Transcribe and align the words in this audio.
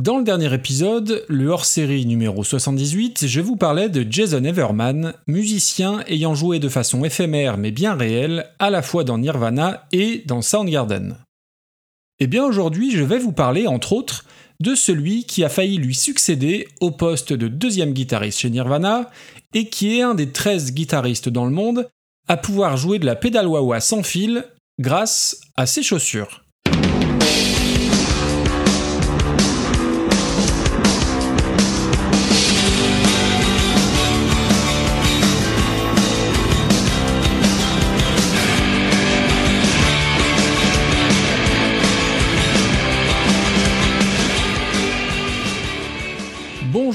Dans 0.00 0.16
le 0.16 0.24
dernier 0.24 0.54
épisode, 0.54 1.26
le 1.28 1.48
hors-série 1.48 2.06
numéro 2.06 2.42
78, 2.42 3.26
je 3.26 3.40
vous 3.42 3.56
parlais 3.56 3.90
de 3.90 4.10
Jason 4.10 4.42
Everman, 4.44 5.12
musicien 5.26 6.02
ayant 6.06 6.34
joué 6.34 6.58
de 6.58 6.70
façon 6.70 7.04
éphémère 7.04 7.58
mais 7.58 7.70
bien 7.70 7.94
réelle 7.94 8.46
à 8.58 8.70
la 8.70 8.80
fois 8.80 9.04
dans 9.04 9.18
Nirvana 9.18 9.86
et 9.92 10.22
dans 10.24 10.40
Soundgarden. 10.40 11.18
Et 12.18 12.24
eh 12.24 12.26
bien 12.28 12.46
aujourd'hui, 12.46 12.92
je 12.92 13.04
vais 13.04 13.18
vous 13.18 13.32
parler 13.32 13.66
entre 13.66 13.92
autres 13.92 14.24
de 14.60 14.74
celui 14.74 15.24
qui 15.24 15.44
a 15.44 15.50
failli 15.50 15.76
lui 15.76 15.94
succéder 15.94 16.66
au 16.80 16.92
poste 16.92 17.34
de 17.34 17.48
deuxième 17.48 17.92
guitariste 17.92 18.38
chez 18.38 18.48
Nirvana 18.48 19.10
et 19.52 19.68
qui 19.68 19.98
est 19.98 20.02
un 20.02 20.14
des 20.14 20.32
13 20.32 20.72
guitaristes 20.72 21.28
dans 21.28 21.44
le 21.44 21.52
monde 21.52 21.90
à 22.26 22.38
pouvoir 22.38 22.78
jouer 22.78 23.00
de 23.00 23.06
la 23.06 23.16
pédale 23.16 23.48
sans 23.80 24.02
fil 24.02 24.46
grâce 24.78 25.42
à 25.56 25.66
ses 25.66 25.82
chaussures. 25.82 26.42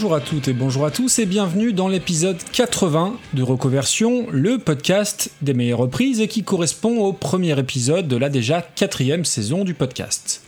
Bonjour 0.05 0.17
à 0.17 0.21
toutes 0.21 0.47
et 0.49 0.53
bonjour 0.53 0.85
à 0.85 0.91
tous 0.91 1.17
et 1.17 1.25
bienvenue 1.25 1.73
dans 1.73 1.87
l'épisode 1.87 2.37
80 2.51 3.17
de 3.33 3.41
Reconversion, 3.41 4.27
le 4.29 4.59
podcast 4.59 5.31
des 5.41 5.55
meilleures 5.55 5.79
reprises 5.79 6.21
et 6.21 6.27
qui 6.27 6.43
correspond 6.43 6.99
au 6.99 7.11
premier 7.11 7.57
épisode 7.57 8.07
de 8.07 8.15
la 8.15 8.29
déjà 8.29 8.61
quatrième 8.61 9.25
saison 9.25 9.63
du 9.63 9.73
podcast. 9.73 10.43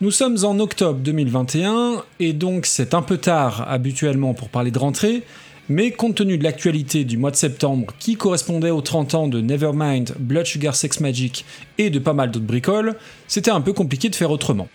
Nous 0.00 0.10
sommes 0.10 0.38
en 0.42 0.58
octobre 0.58 1.00
2021 1.00 2.02
et 2.18 2.32
donc 2.32 2.64
c'est 2.64 2.94
un 2.94 3.02
peu 3.02 3.18
tard 3.18 3.66
habituellement 3.68 4.32
pour 4.32 4.48
parler 4.48 4.70
de 4.70 4.78
rentrée, 4.78 5.22
mais 5.68 5.90
compte 5.90 6.14
tenu 6.14 6.38
de 6.38 6.44
l'actualité 6.44 7.04
du 7.04 7.18
mois 7.18 7.32
de 7.32 7.36
septembre 7.36 7.92
qui 7.98 8.16
correspondait 8.16 8.70
aux 8.70 8.80
30 8.80 9.14
ans 9.14 9.28
de 9.28 9.42
Nevermind, 9.42 10.14
Blood 10.18 10.46
Sugar 10.46 10.74
Sex 10.74 11.00
Magic 11.00 11.44
et 11.76 11.90
de 11.90 11.98
pas 11.98 12.14
mal 12.14 12.30
d'autres 12.30 12.46
bricoles, 12.46 12.96
c'était 13.28 13.50
un 13.50 13.60
peu 13.60 13.74
compliqué 13.74 14.08
de 14.08 14.14
faire 14.14 14.30
autrement. 14.30 14.68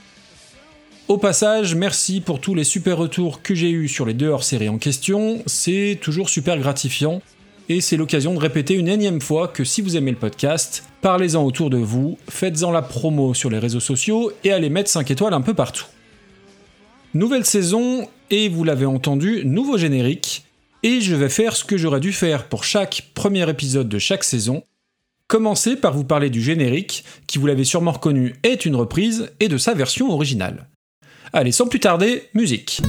Au 1.11 1.17
passage, 1.17 1.75
merci 1.75 2.21
pour 2.21 2.39
tous 2.39 2.55
les 2.55 2.63
super 2.63 2.97
retours 2.97 3.41
que 3.41 3.53
j'ai 3.53 3.69
eus 3.69 3.89
sur 3.89 4.05
les 4.05 4.13
deux 4.13 4.29
hors-séries 4.29 4.69
en 4.69 4.77
question, 4.77 5.43
c'est 5.45 5.99
toujours 6.01 6.29
super 6.29 6.57
gratifiant, 6.57 7.21
et 7.67 7.81
c'est 7.81 7.97
l'occasion 7.97 8.33
de 8.33 8.39
répéter 8.39 8.75
une 8.75 8.87
énième 8.87 9.19
fois 9.19 9.49
que 9.49 9.65
si 9.65 9.81
vous 9.81 9.97
aimez 9.97 10.11
le 10.11 10.17
podcast, 10.17 10.85
parlez-en 11.01 11.43
autour 11.43 11.69
de 11.69 11.75
vous, 11.75 12.17
faites-en 12.29 12.71
la 12.71 12.81
promo 12.81 13.33
sur 13.33 13.49
les 13.49 13.59
réseaux 13.59 13.81
sociaux 13.81 14.31
et 14.45 14.53
allez 14.53 14.69
mettre 14.69 14.89
5 14.89 15.11
étoiles 15.11 15.33
un 15.33 15.41
peu 15.41 15.53
partout. 15.53 15.83
Nouvelle 17.13 17.43
saison, 17.43 18.07
et 18.29 18.47
vous 18.47 18.63
l'avez 18.63 18.85
entendu, 18.85 19.41
nouveau 19.43 19.77
générique, 19.77 20.45
et 20.81 21.01
je 21.01 21.13
vais 21.13 21.27
faire 21.27 21.57
ce 21.57 21.65
que 21.65 21.75
j'aurais 21.75 21.99
dû 21.99 22.13
faire 22.13 22.47
pour 22.47 22.63
chaque 22.63 23.09
premier 23.15 23.49
épisode 23.49 23.89
de 23.89 23.99
chaque 23.99 24.23
saison, 24.23 24.63
commencer 25.27 25.75
par 25.75 25.91
vous 25.91 26.05
parler 26.05 26.29
du 26.29 26.41
générique, 26.41 27.03
qui 27.27 27.37
vous 27.37 27.47
l'avez 27.47 27.65
sûrement 27.65 27.91
reconnu 27.91 28.35
est 28.43 28.63
une 28.63 28.77
reprise, 28.77 29.29
et 29.41 29.49
de 29.49 29.57
sa 29.57 29.73
version 29.73 30.09
originale. 30.09 30.69
Allez, 31.33 31.53
sans 31.53 31.67
plus 31.67 31.79
tarder, 31.79 32.23
musique. 32.33 32.81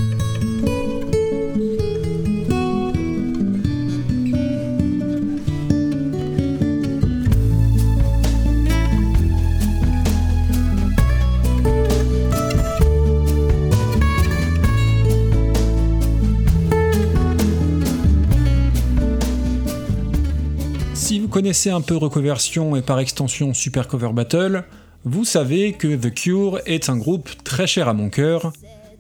Si 20.95 21.21
vous 21.21 21.29
connaissez 21.29 21.71
un 21.71 21.81
peu 21.81 21.95
Reconversion 21.95 22.75
et 22.75 22.83
par 22.83 22.99
extension 22.99 23.55
Super 23.55 23.87
Cover 23.87 24.11
Battle, 24.13 24.65
vous 25.05 25.25
savez 25.25 25.73
que 25.73 25.97
The 25.97 26.15
Cure 26.15 26.61
est 26.67 26.89
un 26.89 26.97
groupe 26.97 27.29
très 27.43 27.67
cher 27.67 27.89
à 27.89 27.95
mon 27.95 28.09
cœur, 28.09 28.53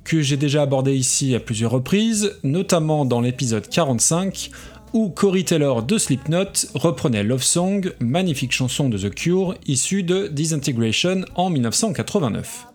que 0.04 0.20
j'ai 0.20 0.36
déjà 0.36 0.62
abordé 0.62 0.94
ici 0.96 1.34
à 1.34 1.40
plusieurs 1.40 1.70
reprises, 1.70 2.32
notamment 2.42 3.04
dans 3.04 3.20
l'épisode 3.20 3.68
45, 3.68 4.50
où 4.92 5.10
Corey 5.10 5.44
Taylor 5.44 5.82
de 5.84 5.98
Slipknot 5.98 6.68
reprenait 6.74 7.22
Love 7.22 7.44
Song, 7.44 7.92
magnifique 8.00 8.52
chanson 8.52 8.88
de 8.88 8.98
The 8.98 9.14
Cure 9.14 9.54
issue 9.66 10.02
de 10.02 10.26
Disintegration 10.26 11.22
en 11.36 11.50
1989. 11.50 12.66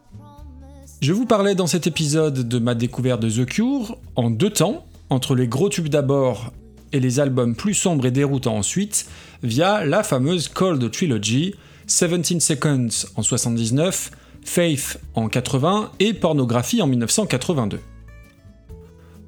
Je 1.01 1.13
vous 1.13 1.25
parlais 1.25 1.53
dans 1.53 1.67
cet 1.67 1.85
épisode 1.85 2.47
de 2.47 2.59
ma 2.59 2.75
découverte 2.75 3.21
de 3.21 3.29
The 3.29 3.45
Cure 3.45 3.97
en 4.15 4.29
deux 4.29 4.49
temps, 4.49 4.85
entre 5.09 5.35
les 5.35 5.47
gros 5.47 5.69
tubes 5.69 5.89
d'abord 5.89 6.53
et 6.93 6.99
les 6.99 7.19
albums 7.19 7.55
plus 7.55 7.73
sombres 7.73 8.05
et 8.05 8.11
déroutants 8.11 8.57
ensuite, 8.57 9.07
via 9.43 9.85
la 9.85 10.03
fameuse 10.03 10.47
Cold 10.47 10.89
Trilogy, 10.91 11.55
17 11.87 12.41
Seconds 12.41 13.07
en 13.15 13.23
79, 13.23 14.11
Faith 14.43 14.99
en 15.13 15.27
80 15.27 15.91
et 15.99 16.13
Pornographie 16.13 16.81
en 16.81 16.87
1982. 16.87 17.79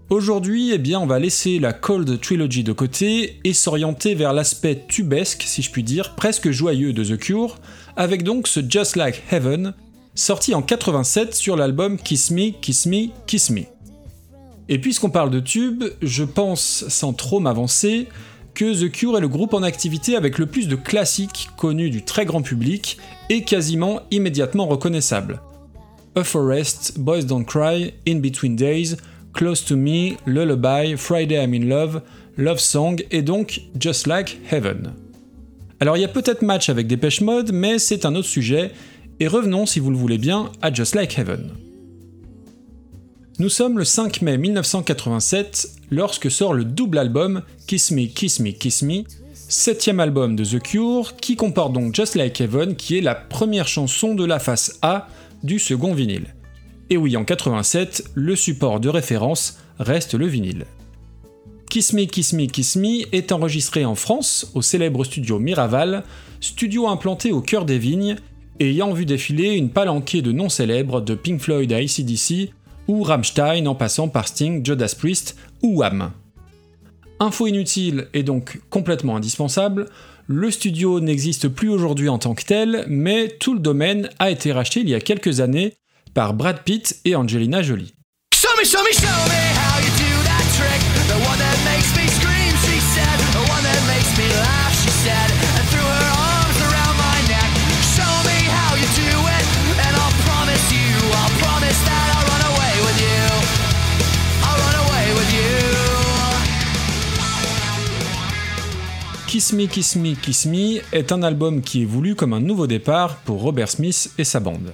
Aujourd'hui, 0.10 0.72
eh 0.74 0.80
bien, 0.80 1.00
on 1.00 1.06
va 1.06 1.20
laisser 1.20 1.60
la 1.60 1.72
Cold 1.72 2.20
Trilogy 2.20 2.64
de 2.64 2.72
côté 2.72 3.40
et 3.44 3.54
s'orienter 3.54 4.16
vers 4.16 4.34
l'aspect 4.34 4.86
tubesque, 4.88 5.44
si 5.46 5.62
je 5.62 5.70
puis 5.70 5.84
dire, 5.84 6.16
presque 6.16 6.50
joyeux 6.50 6.94
de 6.94 7.04
The 7.04 7.18
Cure, 7.18 7.60
avec 7.96 8.24
donc 8.24 8.48
ce 8.48 8.60
Just 8.68 8.96
Like 8.96 9.22
Heaven, 9.32 9.76
sorti 10.16 10.56
en 10.56 10.64
87 10.64 11.36
sur 11.36 11.56
l'album 11.56 12.00
Kiss 12.00 12.32
Me, 12.32 12.50
Kiss 12.60 12.88
Me, 12.88 13.10
Kiss 13.28 13.52
Me. 13.52 13.66
Et 14.70 14.78
puisqu'on 14.78 15.10
parle 15.10 15.32
de 15.32 15.40
tube, 15.40 15.84
je 16.04 16.24
pense, 16.24 16.86
sans 16.88 17.12
trop 17.12 17.40
m'avancer, 17.40 18.08
que 18.54 18.86
The 18.86 18.92
Cure 18.92 19.18
est 19.18 19.22
le 19.22 19.28
groupe 19.28 19.56
en 19.56 19.64
activité 19.64 20.16
avec 20.16 20.38
le 20.38 20.46
plus 20.46 20.68
de 20.68 20.76
classiques 20.76 21.50
connus 21.58 21.90
du 21.90 22.04
très 22.04 22.26
grand 22.26 22.44
public 22.44 23.00
et 23.30 23.44
quasiment 23.44 24.02
immédiatement 24.12 24.68
reconnaissables. 24.68 25.42
A 26.16 26.24
Forest, 26.24 27.00
Boys 27.00 27.24
Don't 27.24 27.46
Cry, 27.46 27.94
In 28.08 28.20
Between 28.20 28.56
Days, 28.56 28.98
Close 29.34 29.66
to 29.66 29.76
Me, 29.76 30.18
Lullaby, 30.28 30.96
Friday 30.98 31.44
I'm 31.44 31.54
in 31.54 31.68
Love, 31.68 32.02
Love 32.38 32.60
Song 32.60 33.04
et 33.10 33.22
donc 33.22 33.62
Just 33.80 34.06
Like 34.06 34.40
Heaven. 34.52 34.94
Alors 35.80 35.98
il 35.98 36.02
y 36.02 36.06
a 36.06 36.10
peut-être 36.10 36.42
match 36.42 36.70
avec 36.70 36.88
Dépêche 36.88 37.22
Mode, 37.22 37.52
mais 37.54 37.80
c'est 37.80 38.06
un 38.06 38.14
autre 38.16 38.28
sujet, 38.28 38.72
et 39.20 39.28
revenons 39.28 39.66
si 39.66 39.80
vous 39.80 39.90
le 39.90 39.98
voulez 39.98 40.18
bien 40.18 40.52
à 40.62 40.72
Just 40.74 40.94
Like 40.94 41.18
Heaven. 41.18 41.52
Nous 43.40 43.48
sommes 43.48 43.78
le 43.78 43.86
5 43.86 44.22
mai 44.22 44.38
1987 44.38 45.70
lorsque 45.92 46.30
sort 46.30 46.54
le 46.54 46.66
double 46.66 46.98
album 46.98 47.42
Kiss 47.68 47.92
Me, 47.92 48.08
Kiss 48.08 48.42
Me, 48.42 48.52
Kiss 48.52 48.82
Me, 48.82 49.04
septième 49.34 50.02
album 50.02 50.36
de 50.36 50.44
The 50.44 50.62
Cure, 50.62 51.16
qui 51.16 51.38
comporte 51.38 51.72
donc 51.72 51.96
Just 51.96 52.16
Like 52.16 52.42
Heaven, 52.42 52.76
qui 52.76 52.98
est 52.98 53.02
la 53.02 53.16
première 53.16 53.70
chanson 53.70 54.14
de 54.14 54.26
la 54.26 54.40
face 54.40 54.78
A 54.82 55.08
du 55.42 55.58
second 55.58 55.94
vinyle. 55.94 56.36
Et 56.90 56.98
oui, 56.98 57.16
en 57.16 57.24
87, 57.24 58.12
le 58.14 58.36
support 58.36 58.82
de 58.82 58.90
référence 58.90 59.58
reste 59.80 60.16
le 60.16 60.28
vinyle. 60.28 60.66
Kiss 61.70 61.94
Me, 61.94 62.04
Kiss 62.04 62.34
Me, 62.34 62.46
Kiss 62.46 62.76
Me 62.76 63.06
est 63.16 63.32
enregistré 63.32 63.86
en 63.86 63.96
France 63.96 64.52
au 64.54 64.62
célèbre 64.62 65.06
studio 65.06 65.40
Miraval, 65.40 66.04
studio 66.42 66.90
implanté 66.90 67.32
au 67.32 67.40
cœur 67.40 67.64
des 67.64 67.80
vignes, 67.80 68.18
ayant 68.60 68.92
vu 68.92 69.06
défiler 69.06 69.54
une 69.54 69.70
palanquée 69.70 70.22
de 70.22 70.34
noms 70.34 70.50
célèbres 70.50 71.00
de 71.00 71.16
Pink 71.16 71.40
Floyd 71.40 71.72
à 71.72 71.78
ACDC 71.78 72.52
ou 72.90 73.04
Rammstein 73.04 73.68
en 73.68 73.76
passant 73.76 74.10
par 74.10 74.28
Sting, 74.28 74.66
Judas 74.66 74.96
Priest 74.98 75.38
ou 75.62 75.78
Wham. 75.78 76.12
Info 77.20 77.48
inutile 77.48 78.08
et 78.14 78.24
donc 78.24 78.60
complètement 78.70 79.16
indispensable, 79.16 79.86
le 80.28 80.50
studio 80.52 81.00
n'existe 81.00 81.48
plus 81.48 81.70
aujourd'hui 81.70 82.10
en 82.10 82.18
tant 82.18 82.34
que 82.34 82.44
tel, 82.44 82.86
mais 82.88 83.28
tout 83.28 83.54
le 83.54 83.60
domaine 83.60 84.10
a 84.20 84.32
été 84.32 84.52
racheté 84.52 84.80
il 84.80 84.90
y 84.90 84.96
a 84.96 85.00
quelques 85.00 85.40
années 85.40 85.76
par 86.14 86.34
Brad 86.34 86.64
Pitt 86.64 87.00
et 87.06 87.16
Angelina 87.16 87.62
Jolie. 87.62 87.94
Kiss 109.30 109.54
Me, 109.54 109.68
Kiss 109.68 109.96
Me, 109.96 110.16
Kiss 110.16 110.48
Me 110.48 110.82
est 110.92 111.12
un 111.12 111.22
album 111.22 111.62
qui 111.62 111.84
est 111.84 111.86
voulu 111.86 112.16
comme 112.16 112.34
un 112.34 112.40
nouveau 112.40 112.66
départ 112.66 113.18
pour 113.18 113.44
Robert 113.44 113.70
Smith 113.70 114.12
et 114.18 114.24
sa 114.24 114.40
bande. 114.40 114.74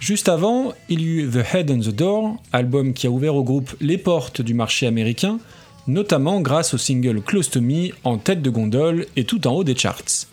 Juste 0.00 0.30
avant, 0.30 0.72
il 0.88 1.02
y 1.02 1.04
eut 1.04 1.30
The 1.30 1.54
Head 1.54 1.70
and 1.70 1.80
the 1.80 1.94
Door, 1.94 2.36
album 2.54 2.94
qui 2.94 3.06
a 3.06 3.10
ouvert 3.10 3.34
au 3.34 3.44
groupe 3.44 3.76
les 3.82 3.98
portes 3.98 4.40
du 4.40 4.54
marché 4.54 4.86
américain, 4.86 5.38
notamment 5.86 6.40
grâce 6.40 6.72
au 6.72 6.78
single 6.78 7.20
Close 7.20 7.50
to 7.50 7.60
Me 7.60 7.90
en 8.04 8.16
tête 8.16 8.40
de 8.40 8.48
gondole 8.48 9.04
et 9.16 9.24
tout 9.24 9.46
en 9.46 9.52
haut 9.52 9.64
des 9.64 9.76
charts. 9.76 10.28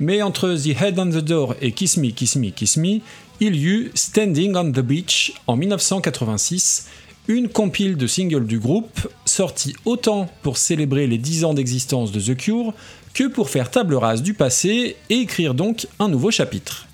Mais 0.00 0.20
entre 0.20 0.56
The 0.56 0.82
Head 0.82 0.98
and 0.98 1.10
the 1.10 1.24
Door 1.24 1.54
et 1.62 1.70
Kiss 1.70 1.98
Me, 1.98 2.08
Kiss 2.08 2.34
Me, 2.34 2.50
Kiss 2.50 2.78
Me, 2.78 2.98
il 3.38 3.54
y 3.54 3.64
eut 3.64 3.92
Standing 3.94 4.56
on 4.56 4.72
the 4.72 4.80
Beach 4.80 5.34
en 5.46 5.54
1986, 5.54 6.88
une 7.28 7.48
compile 7.48 7.96
de 7.96 8.06
singles 8.06 8.46
du 8.46 8.58
groupe, 8.58 9.08
sortie 9.24 9.74
autant 9.84 10.28
pour 10.42 10.58
célébrer 10.58 11.06
les 11.06 11.18
10 11.18 11.44
ans 11.44 11.54
d'existence 11.54 12.12
de 12.12 12.20
The 12.20 12.36
Cure 12.36 12.74
que 13.14 13.24
pour 13.24 13.48
faire 13.48 13.70
table 13.70 13.94
rase 13.94 14.22
du 14.22 14.34
passé 14.34 14.96
et 15.08 15.14
écrire 15.14 15.54
donc 15.54 15.86
un 15.98 16.08
nouveau 16.08 16.30
chapitre. 16.30 16.86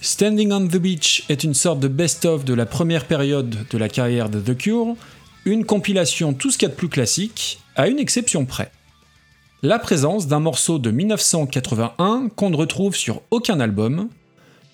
Standing 0.00 0.52
on 0.52 0.66
the 0.66 0.78
Beach 0.78 1.24
est 1.28 1.44
une 1.44 1.54
sorte 1.54 1.80
de 1.80 1.88
best-of 1.88 2.44
de 2.44 2.54
la 2.54 2.66
première 2.66 3.06
période 3.06 3.56
de 3.70 3.78
la 3.78 3.88
carrière 3.88 4.30
de 4.30 4.40
The 4.40 4.56
Cure, 4.56 4.96
une 5.44 5.64
compilation 5.64 6.32
tout 6.32 6.50
ce 6.50 6.58
qu'il 6.58 6.68
y 6.68 6.70
a 6.70 6.74
de 6.74 6.78
plus 6.78 6.88
classique, 6.88 7.60
à 7.76 7.88
une 7.88 7.98
exception 7.98 8.44
près. 8.44 8.72
La 9.62 9.78
présence 9.78 10.26
d'un 10.26 10.40
morceau 10.40 10.78
de 10.78 10.90
1981 10.90 12.30
qu'on 12.34 12.50
ne 12.50 12.56
retrouve 12.56 12.96
sur 12.96 13.22
aucun 13.30 13.60
album, 13.60 14.08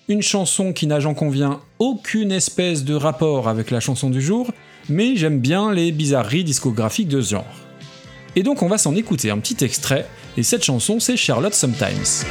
une 0.09 0.23
chanson 0.23 0.73
qui 0.73 0.87
n'a 0.87 0.99
j'en 0.99 1.13
conviens 1.13 1.61
aucune 1.77 2.31
espèce 2.31 2.83
de 2.83 2.95
rapport 2.95 3.47
avec 3.47 3.69
la 3.69 3.79
chanson 3.79 4.09
du 4.09 4.21
jour, 4.21 4.51
mais 4.89 5.15
j'aime 5.15 5.39
bien 5.39 5.71
les 5.71 5.91
bizarreries 5.91 6.43
discographiques 6.43 7.07
de 7.07 7.21
ce 7.21 7.35
genre. 7.35 7.45
Et 8.35 8.41
donc 8.41 8.63
on 8.63 8.67
va 8.67 8.79
s'en 8.79 8.95
écouter 8.95 9.29
un 9.29 9.37
petit 9.37 9.63
extrait, 9.63 10.07
et 10.35 10.43
cette 10.43 10.63
chanson 10.63 10.99
c'est 10.99 11.15
Charlotte 11.15 11.53
Sometimes. 11.53 12.25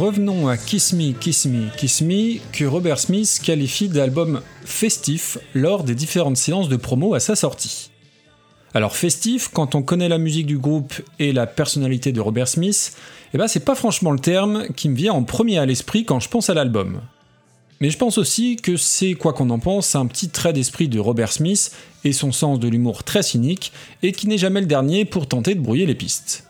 Revenons 0.00 0.48
à 0.48 0.56
Kiss 0.56 0.94
Me, 0.94 1.12
Kiss 1.12 1.44
Me, 1.44 1.68
Kiss 1.76 2.00
Me, 2.00 2.38
que 2.52 2.64
Robert 2.64 2.98
Smith 2.98 3.38
qualifie 3.44 3.90
d'album 3.90 4.40
festif 4.64 5.36
lors 5.54 5.84
des 5.84 5.94
différentes 5.94 6.38
séances 6.38 6.70
de 6.70 6.76
promo 6.76 7.12
à 7.12 7.20
sa 7.20 7.36
sortie. 7.36 7.90
Alors 8.72 8.96
festif, 8.96 9.50
quand 9.52 9.74
on 9.74 9.82
connaît 9.82 10.08
la 10.08 10.16
musique 10.16 10.46
du 10.46 10.56
groupe 10.56 10.94
et 11.18 11.34
la 11.34 11.46
personnalité 11.46 12.12
de 12.12 12.20
Robert 12.22 12.48
Smith, 12.48 12.96
eh 13.34 13.36
ben 13.36 13.46
c'est 13.46 13.62
pas 13.62 13.74
franchement 13.74 14.12
le 14.12 14.18
terme 14.18 14.68
qui 14.74 14.88
me 14.88 14.96
vient 14.96 15.12
en 15.12 15.22
premier 15.22 15.58
à 15.58 15.66
l'esprit 15.66 16.06
quand 16.06 16.18
je 16.18 16.30
pense 16.30 16.48
à 16.48 16.54
l'album. 16.54 17.02
Mais 17.82 17.90
je 17.90 17.98
pense 17.98 18.16
aussi 18.16 18.56
que 18.56 18.78
c'est, 18.78 19.12
quoi 19.12 19.34
qu'on 19.34 19.50
en 19.50 19.58
pense, 19.58 19.94
un 19.96 20.06
petit 20.06 20.30
trait 20.30 20.54
d'esprit 20.54 20.88
de 20.88 20.98
Robert 20.98 21.30
Smith 21.30 21.72
et 22.04 22.14
son 22.14 22.32
sens 22.32 22.58
de 22.58 22.68
l'humour 22.68 23.04
très 23.04 23.22
cynique, 23.22 23.70
et 24.02 24.12
qui 24.12 24.28
n'est 24.28 24.38
jamais 24.38 24.62
le 24.62 24.66
dernier 24.66 25.04
pour 25.04 25.28
tenter 25.28 25.54
de 25.54 25.60
brouiller 25.60 25.84
les 25.84 25.94
pistes. 25.94 26.49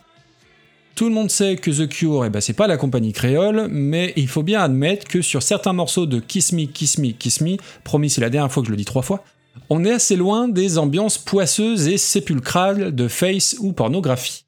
Tout 0.94 1.08
le 1.08 1.14
monde 1.14 1.30
sait 1.30 1.56
que 1.56 1.70
The 1.70 1.88
Cure, 1.88 2.26
eh 2.26 2.30
ben, 2.30 2.40
c'est 2.40 2.52
pas 2.52 2.66
la 2.66 2.76
compagnie 2.76 3.12
créole, 3.12 3.68
mais 3.70 4.12
il 4.16 4.28
faut 4.28 4.42
bien 4.42 4.60
admettre 4.60 5.08
que 5.08 5.22
sur 5.22 5.42
certains 5.42 5.72
morceaux 5.72 6.06
de 6.06 6.20
Kiss 6.20 6.52
Me, 6.52 6.66
Kiss 6.66 6.98
Me, 6.98 7.12
Kiss 7.12 7.40
Me, 7.40 7.56
promis 7.84 8.10
c'est 8.10 8.20
la 8.20 8.28
dernière 8.28 8.52
fois 8.52 8.62
que 8.62 8.66
je 8.66 8.72
le 8.72 8.76
dis 8.76 8.84
trois 8.84 9.02
fois, 9.02 9.24
on 9.70 9.84
est 9.84 9.92
assez 9.92 10.16
loin 10.16 10.48
des 10.48 10.78
ambiances 10.78 11.16
poisseuses 11.16 11.88
et 11.88 11.96
sépulcrales 11.96 12.94
de 12.94 13.08
face 13.08 13.56
ou 13.60 13.72
pornographie. 13.72 14.44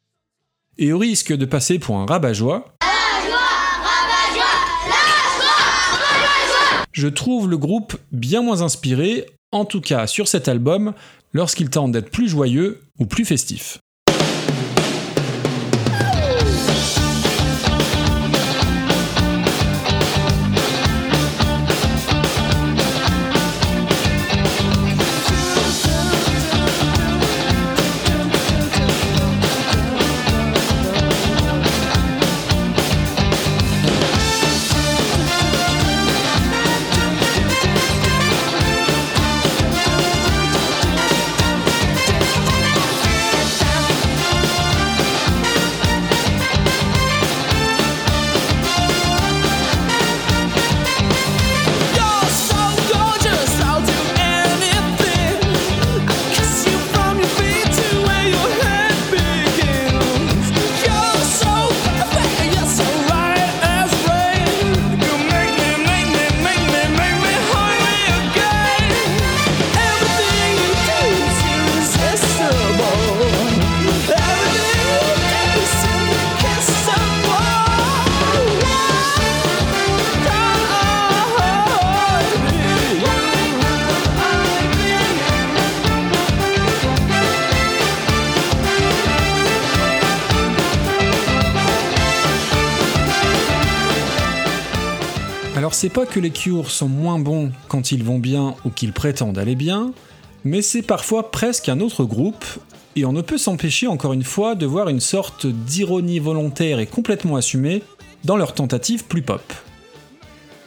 Et 0.78 0.92
au 0.92 0.98
risque 0.98 1.32
de 1.32 1.44
passer 1.44 1.78
pour 1.78 1.96
un 1.96 2.06
rabat-joie, 2.06 2.74
je 6.92 7.08
trouve 7.08 7.48
le 7.48 7.56
groupe 7.56 7.96
bien 8.10 8.42
moins 8.42 8.62
inspiré, 8.62 9.26
en 9.50 9.64
tout 9.64 9.80
cas 9.80 10.06
sur 10.06 10.28
cet 10.28 10.48
album, 10.48 10.92
lorsqu'il 11.32 11.70
tente 11.70 11.92
d'être 11.92 12.10
plus 12.10 12.28
joyeux 12.28 12.82
ou 12.98 13.06
plus 13.06 13.24
festif. 13.24 13.78
C'est 95.82 95.88
pas 95.88 96.06
que 96.06 96.20
les 96.20 96.30
Cures 96.30 96.70
sont 96.70 96.86
moins 96.86 97.18
bons 97.18 97.50
quand 97.66 97.90
ils 97.90 98.04
vont 98.04 98.20
bien 98.20 98.54
ou 98.64 98.70
qu'ils 98.70 98.92
prétendent 98.92 99.36
aller 99.36 99.56
bien, 99.56 99.92
mais 100.44 100.62
c'est 100.62 100.80
parfois 100.80 101.32
presque 101.32 101.68
un 101.68 101.80
autre 101.80 102.04
groupe, 102.04 102.44
et 102.94 103.04
on 103.04 103.12
ne 103.12 103.20
peut 103.20 103.36
s'empêcher 103.36 103.88
encore 103.88 104.12
une 104.12 104.22
fois 104.22 104.54
de 104.54 104.64
voir 104.64 104.88
une 104.88 105.00
sorte 105.00 105.48
d'ironie 105.48 106.20
volontaire 106.20 106.78
et 106.78 106.86
complètement 106.86 107.34
assumée 107.34 107.82
dans 108.22 108.36
leurs 108.36 108.54
tentatives 108.54 109.06
plus 109.06 109.22
pop. 109.22 109.42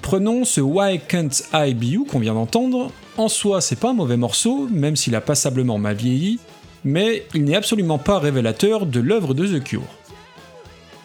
Prenons 0.01 0.43
ce 0.43 0.59
Why 0.59 0.99
Can't 1.07 1.29
I 1.53 1.73
Be 1.73 1.85
You 1.85 2.05
qu'on 2.11 2.19
vient 2.19 2.33
d'entendre, 2.33 2.91
en 3.15 3.29
soi 3.29 3.61
c'est 3.61 3.79
pas 3.79 3.91
un 3.91 3.93
mauvais 3.93 4.17
morceau, 4.17 4.67
même 4.69 4.97
s'il 4.97 5.15
a 5.15 5.21
passablement 5.21 5.77
mal 5.77 5.95
vieilli, 5.95 6.39
mais 6.83 7.25
il 7.33 7.45
n'est 7.45 7.55
absolument 7.55 7.99
pas 7.99 8.19
révélateur 8.19 8.85
de 8.85 8.99
l'œuvre 8.99 9.33
de 9.33 9.47
The 9.47 9.63
Cure. 9.63 9.87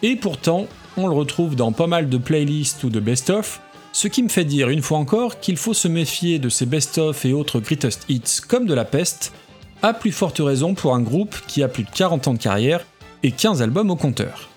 Et 0.03 0.17
pourtant, 0.17 0.67
on 0.97 1.07
le 1.07 1.13
retrouve 1.13 1.55
dans 1.55 1.71
pas 1.71 1.87
mal 1.87 2.09
de 2.09 2.17
playlists 2.17 2.83
ou 2.83 2.89
de 2.89 2.99
best-of, 2.99 3.61
ce 3.93 4.07
qui 4.07 4.23
me 4.23 4.29
fait 4.29 4.45
dire 4.45 4.69
une 4.69 4.81
fois 4.81 4.97
encore 4.97 5.39
qu'il 5.39 5.57
faut 5.57 5.73
se 5.73 5.87
méfier 5.87 6.39
de 6.39 6.49
ces 6.49 6.65
best-of 6.65 7.25
et 7.25 7.33
autres 7.33 7.59
greatest 7.59 8.05
hits 8.09 8.41
comme 8.47 8.65
de 8.65 8.73
la 8.73 8.85
peste, 8.85 9.33
à 9.81 9.93
plus 9.93 10.11
forte 10.11 10.39
raison 10.39 10.73
pour 10.73 10.95
un 10.95 11.01
groupe 11.01 11.35
qui 11.47 11.63
a 11.63 11.67
plus 11.67 11.83
de 11.83 11.89
40 11.89 12.27
ans 12.27 12.33
de 12.33 12.39
carrière 12.39 12.85
et 13.23 13.31
15 13.31 13.61
albums 13.61 13.91
au 13.91 13.95
compteur. 13.95 14.49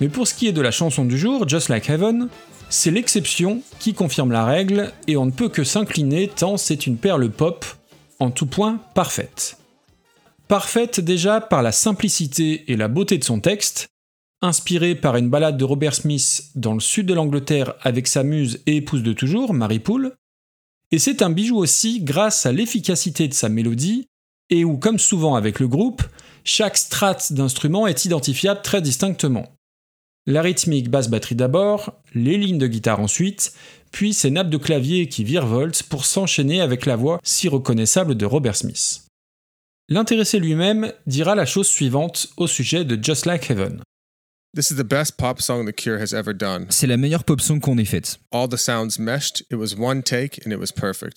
Mais 0.00 0.08
pour 0.08 0.26
ce 0.26 0.34
qui 0.34 0.48
est 0.48 0.52
de 0.52 0.60
la 0.60 0.70
chanson 0.70 1.04
du 1.04 1.18
jour, 1.18 1.48
Just 1.48 1.68
Like 1.68 1.88
Heaven, 1.88 2.28
c'est 2.68 2.90
l'exception 2.90 3.62
qui 3.78 3.92
confirme 3.92 4.32
la 4.32 4.44
règle 4.44 4.92
et 5.06 5.16
on 5.16 5.26
ne 5.26 5.30
peut 5.30 5.48
que 5.48 5.62
s'incliner 5.62 6.28
tant 6.28 6.56
c'est 6.56 6.86
une 6.86 6.96
perle 6.96 7.30
pop, 7.30 7.64
en 8.18 8.30
tout 8.30 8.46
point 8.46 8.80
parfaite. 8.94 9.58
Parfaite 10.48 11.00
déjà 11.00 11.40
par 11.40 11.62
la 11.62 11.72
simplicité 11.72 12.64
et 12.72 12.76
la 12.76 12.88
beauté 12.88 13.18
de 13.18 13.24
son 13.24 13.40
texte, 13.40 13.88
inspirée 14.42 14.94
par 14.94 15.16
une 15.16 15.30
balade 15.30 15.56
de 15.56 15.64
Robert 15.64 15.94
Smith 15.94 16.50
dans 16.54 16.74
le 16.74 16.80
sud 16.80 17.06
de 17.06 17.14
l'Angleterre 17.14 17.74
avec 17.80 18.06
sa 18.06 18.22
muse 18.24 18.60
et 18.66 18.76
épouse 18.76 19.02
de 19.02 19.12
toujours, 19.12 19.54
Marie 19.54 19.78
Poole, 19.78 20.14
et 20.90 20.98
c'est 20.98 21.22
un 21.22 21.30
bijou 21.30 21.56
aussi 21.56 22.02
grâce 22.02 22.44
à 22.44 22.52
l'efficacité 22.52 23.26
de 23.26 23.32
sa 23.32 23.48
mélodie, 23.48 24.08
et 24.50 24.64
où, 24.64 24.76
comme 24.76 24.98
souvent 24.98 25.34
avec 25.34 25.58
le 25.58 25.68
groupe, 25.68 26.02
chaque 26.44 26.76
strate 26.76 27.32
d'instrument 27.32 27.86
est 27.86 28.04
identifiable 28.04 28.60
très 28.62 28.82
distinctement. 28.82 29.54
La 30.26 30.42
rythmique 30.42 30.90
basse-batterie 30.90 31.34
d'abord, 31.34 31.94
les 32.14 32.36
lignes 32.36 32.58
de 32.58 32.66
guitare 32.66 33.00
ensuite, 33.00 33.54
puis 33.90 34.12
ces 34.12 34.30
nappes 34.30 34.50
de 34.50 34.58
clavier 34.58 35.08
qui 35.08 35.24
virevoltent 35.24 35.82
pour 35.84 36.04
s'enchaîner 36.04 36.60
avec 36.60 36.84
la 36.84 36.96
voix 36.96 37.18
si 37.22 37.48
reconnaissable 37.48 38.14
de 38.14 38.26
Robert 38.26 38.56
Smith. 38.56 39.06
L'intéressé 39.88 40.38
lui-même 40.38 40.92
dira 41.06 41.34
la 41.34 41.46
chose 41.46 41.66
suivante 41.66 42.28
au 42.36 42.46
sujet 42.46 42.84
de 42.84 43.02
Just 43.02 43.26
Like 43.26 43.50
Heaven. 43.50 43.82
C'est 46.68 46.86
la 46.86 46.98
meilleure 46.98 47.24
pop 47.24 47.40
song 47.40 47.58
qu'on 47.58 47.78
ait 47.78 47.86
faite. 47.86 48.20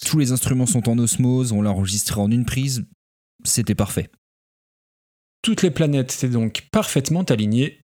Tous 0.06 0.18
les 0.18 0.32
instruments 0.32 0.66
sont 0.66 0.88
en 0.88 0.98
osmose, 0.98 1.52
on 1.52 1.62
l'a 1.62 1.72
enregistré 1.72 2.22
en 2.22 2.32
une 2.32 2.46
prise, 2.46 2.86
c'était 3.44 3.76
parfait. 3.76 4.10
Toutes 5.42 5.64
les 5.64 5.72
planètes 5.72 6.14
étaient 6.14 6.30
donc 6.30 6.70
parfaitement 6.72 7.24
alignées 7.24 7.82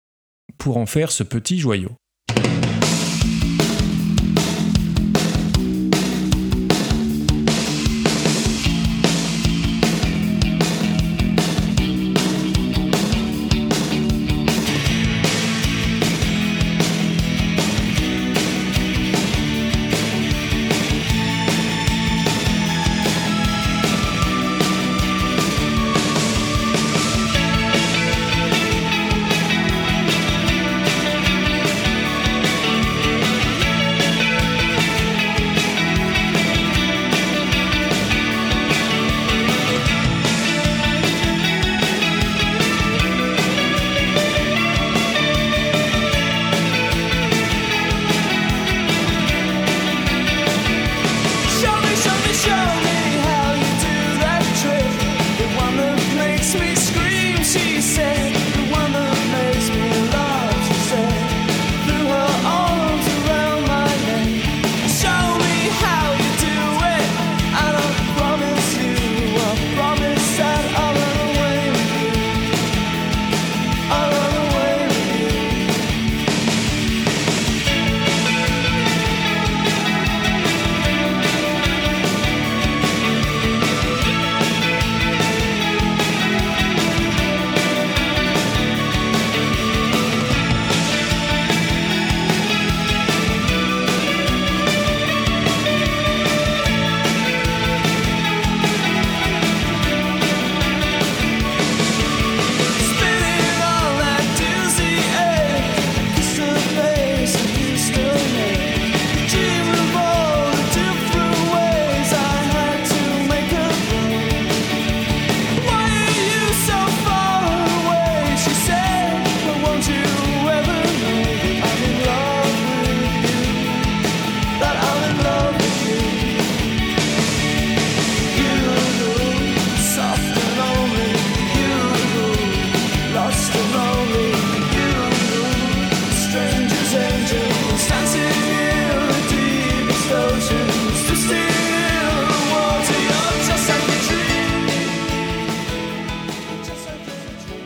pour 0.57 0.75
en 0.75 0.85
faire 0.85 1.13
ce 1.13 1.23
petit 1.23 1.59
joyau. 1.59 1.95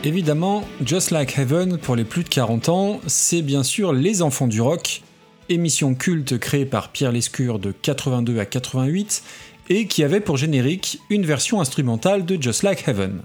Évidemment, 0.04 0.64
Just 0.84 1.12
Like 1.12 1.38
Heaven 1.38 1.78
pour 1.78 1.94
les 1.94 2.02
plus 2.02 2.24
de 2.24 2.28
40 2.28 2.68
ans, 2.70 3.00
c'est 3.06 3.40
bien 3.40 3.62
sûr 3.62 3.92
Les 3.92 4.20
Enfants 4.20 4.48
du 4.48 4.60
Rock, 4.60 5.02
émission 5.48 5.94
culte 5.94 6.38
créée 6.38 6.66
par 6.66 6.90
Pierre 6.90 7.12
Lescure 7.12 7.60
de 7.60 7.70
82 7.70 8.40
à 8.40 8.44
88 8.44 9.22
et 9.68 9.86
qui 9.86 10.02
avait 10.02 10.18
pour 10.18 10.36
générique 10.36 10.98
une 11.08 11.24
version 11.24 11.60
instrumentale 11.60 12.24
de 12.24 12.40
Just 12.40 12.64
Like 12.64 12.88
Heaven. 12.88 13.20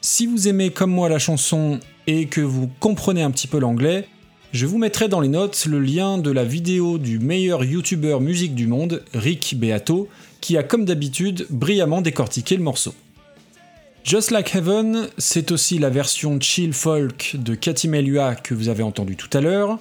Si 0.00 0.26
vous 0.26 0.48
aimez 0.48 0.70
comme 0.70 0.90
moi 0.90 1.10
la 1.10 1.18
chanson 1.18 1.78
et 2.06 2.24
que 2.24 2.40
vous 2.40 2.70
comprenez 2.80 3.20
un 3.20 3.30
petit 3.30 3.46
peu 3.46 3.58
l'anglais, 3.58 4.08
je 4.52 4.64
vous 4.64 4.78
mettrai 4.78 5.08
dans 5.08 5.20
les 5.20 5.28
notes 5.28 5.66
le 5.66 5.78
lien 5.78 6.16
de 6.16 6.30
la 6.30 6.44
vidéo 6.44 6.96
du 6.96 7.18
meilleur 7.18 7.64
youtubeur 7.64 8.22
musique 8.22 8.54
du 8.54 8.66
monde, 8.66 9.04
Rick 9.12 9.56
Beato, 9.58 10.08
qui 10.40 10.56
a 10.56 10.62
comme 10.62 10.86
d'habitude 10.86 11.46
brillamment 11.50 12.00
décortiqué 12.00 12.56
le 12.56 12.62
morceau. 12.62 12.94
Just 14.08 14.30
Like 14.30 14.54
Heaven, 14.54 15.10
c'est 15.18 15.52
aussi 15.52 15.78
la 15.78 15.90
version 15.90 16.40
chill 16.40 16.72
folk 16.72 17.36
de 17.38 17.54
Cathy 17.54 17.90
que 18.42 18.54
vous 18.54 18.70
avez 18.70 18.82
entendu 18.82 19.16
tout 19.16 19.28
à 19.36 19.42
l'heure, 19.42 19.80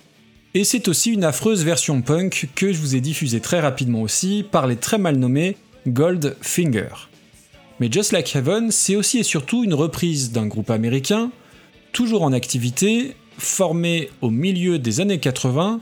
et 0.54 0.66
c'est 0.66 0.90
aussi 0.90 1.14
une 1.14 1.24
affreuse 1.24 1.64
version 1.64 2.02
punk 2.02 2.50
que 2.54 2.74
je 2.74 2.78
vous 2.78 2.98
ai 2.98 3.00
diffusée 3.00 3.40
très 3.40 3.62
rapidement 3.62 4.02
aussi 4.02 4.44
par 4.52 4.68
les 4.68 4.76
très 4.76 4.98
mal 4.98 5.16
nommés 5.16 5.56
Gold 5.88 6.36
Finger. 6.42 6.90
Mais 7.80 7.90
Just 7.90 8.12
Like 8.12 8.36
Heaven, 8.36 8.70
c'est 8.70 8.98
aussi 8.98 9.20
et 9.20 9.24
surtout 9.24 9.64
une 9.64 9.74
reprise 9.74 10.34
d'un 10.34 10.48
groupe 10.48 10.72
américain, 10.72 11.32
toujours 11.94 12.24
en 12.24 12.34
activité, 12.34 13.16
formé 13.38 14.10
au 14.20 14.30
milieu 14.30 14.78
des 14.78 15.00
années 15.00 15.22
80, 15.22 15.80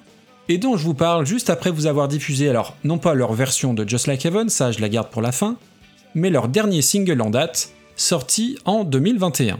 et 0.50 0.60
dont 0.60 0.78
je 0.78 0.84
vous 0.84 0.94
parle 0.94 1.26
juste 1.26 1.50
après 1.50 1.72
vous 1.72 1.88
avoir 1.88 2.08
diffusé, 2.08 2.48
alors 2.48 2.78
non 2.84 3.00
pas 3.00 3.16
leur 3.16 3.34
version 3.34 3.74
de 3.74 3.90
Just 3.90 4.06
Like 4.06 4.24
Heaven, 4.24 4.50
ça 4.50 4.72
je 4.72 4.82
la 4.82 4.90
garde 4.90 5.10
pour 5.10 5.24
la 5.24 5.32
fin, 5.32 5.58
mais 6.14 6.30
leur 6.30 6.48
dernier 6.48 6.84
single 6.84 7.24
en 7.24 7.32
date, 7.32 7.72
sorti 7.96 8.58
en 8.66 8.90
2021. 8.90 9.60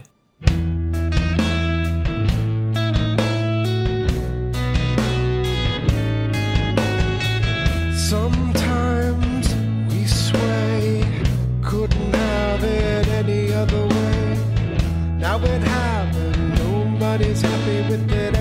Sometimes 8.08 9.48
we 9.90 10.06
sway, 10.06 11.04
couldn't 11.62 12.14
have 12.14 12.64
it 12.64 13.08
any 13.08 13.52
other 13.52 13.86
way. 13.86 14.38
Now 15.18 15.38
it 15.38 15.62
happened, 15.62 16.58
nobody's 16.58 17.40
happy 17.40 17.82
with 17.90 18.12
it, 18.12 18.36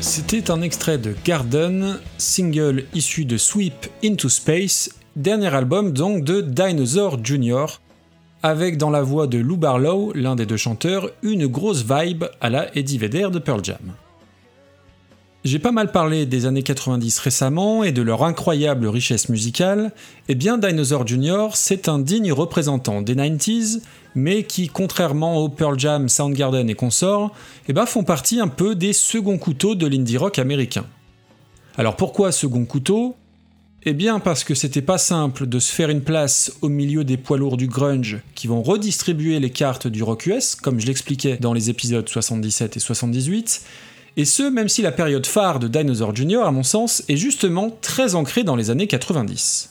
C'était 0.00 0.50
un 0.50 0.62
extrait 0.62 0.98
de 0.98 1.14
Garden, 1.24 2.00
single 2.18 2.86
issu 2.94 3.24
de 3.24 3.36
Sweep 3.36 3.86
Into 4.02 4.28
Space, 4.28 4.90
dernier 5.14 5.54
album 5.54 5.92
donc 5.92 6.24
de 6.24 6.40
Dinosaur 6.40 7.22
Jr., 7.22 7.66
avec 8.42 8.78
dans 8.78 8.90
la 8.90 9.02
voix 9.02 9.26
de 9.26 9.38
Lou 9.38 9.56
Barlow, 9.56 10.12
l'un 10.14 10.34
des 10.34 10.46
deux 10.46 10.56
chanteurs, 10.56 11.10
une 11.22 11.46
grosse 11.46 11.84
vibe 11.84 12.24
à 12.40 12.50
la 12.50 12.76
Eddie 12.76 12.98
Vedder 12.98 13.28
de 13.30 13.38
Pearl 13.38 13.64
Jam. 13.64 13.94
J'ai 15.46 15.60
pas 15.60 15.70
mal 15.70 15.92
parlé 15.92 16.26
des 16.26 16.44
années 16.46 16.64
90 16.64 17.20
récemment 17.20 17.84
et 17.84 17.92
de 17.92 18.02
leur 18.02 18.24
incroyable 18.24 18.88
richesse 18.88 19.28
musicale, 19.28 19.92
et 20.26 20.34
bien 20.34 20.58
Dinosaur 20.58 21.06
Jr. 21.06 21.50
c'est 21.54 21.88
un 21.88 22.00
digne 22.00 22.32
représentant 22.32 23.00
des 23.00 23.14
90s, 23.14 23.80
mais 24.16 24.42
qui, 24.42 24.66
contrairement 24.66 25.36
au 25.36 25.48
Pearl 25.48 25.78
Jam, 25.78 26.08
Soundgarden 26.08 26.68
et 26.68 26.74
consorts, 26.74 27.32
eh 27.68 27.72
ben, 27.72 27.86
font 27.86 28.02
partie 28.02 28.40
un 28.40 28.48
peu 28.48 28.74
des 28.74 28.92
seconds 28.92 29.38
couteaux 29.38 29.76
de 29.76 29.86
l'indie 29.86 30.16
rock 30.16 30.40
américain. 30.40 30.84
Alors 31.78 31.94
pourquoi 31.94 32.32
second 32.32 32.64
couteau 32.64 33.14
Eh 33.84 33.92
bien 33.92 34.18
parce 34.18 34.42
que 34.42 34.56
c'était 34.56 34.82
pas 34.82 34.98
simple 34.98 35.46
de 35.46 35.60
se 35.60 35.72
faire 35.72 35.90
une 35.90 36.02
place 36.02 36.54
au 36.60 36.68
milieu 36.68 37.04
des 37.04 37.18
poids 37.18 37.38
lourds 37.38 37.56
du 37.56 37.68
grunge 37.68 38.18
qui 38.34 38.48
vont 38.48 38.64
redistribuer 38.64 39.38
les 39.38 39.50
cartes 39.50 39.86
du 39.86 40.02
rock 40.02 40.26
US, 40.26 40.56
comme 40.56 40.80
je 40.80 40.88
l'expliquais 40.88 41.36
dans 41.36 41.52
les 41.52 41.70
épisodes 41.70 42.08
77 42.08 42.78
et 42.78 42.80
78, 42.80 43.62
et 44.16 44.24
ce, 44.24 44.42
même 44.42 44.68
si 44.68 44.82
la 44.82 44.92
période 44.92 45.26
phare 45.26 45.58
de 45.58 45.68
Dinosaur 45.68 46.14
Jr., 46.14 46.42
à 46.44 46.50
mon 46.50 46.62
sens, 46.62 47.02
est 47.08 47.16
justement 47.16 47.76
très 47.82 48.14
ancrée 48.14 48.44
dans 48.44 48.56
les 48.56 48.70
années 48.70 48.86
90. 48.86 49.70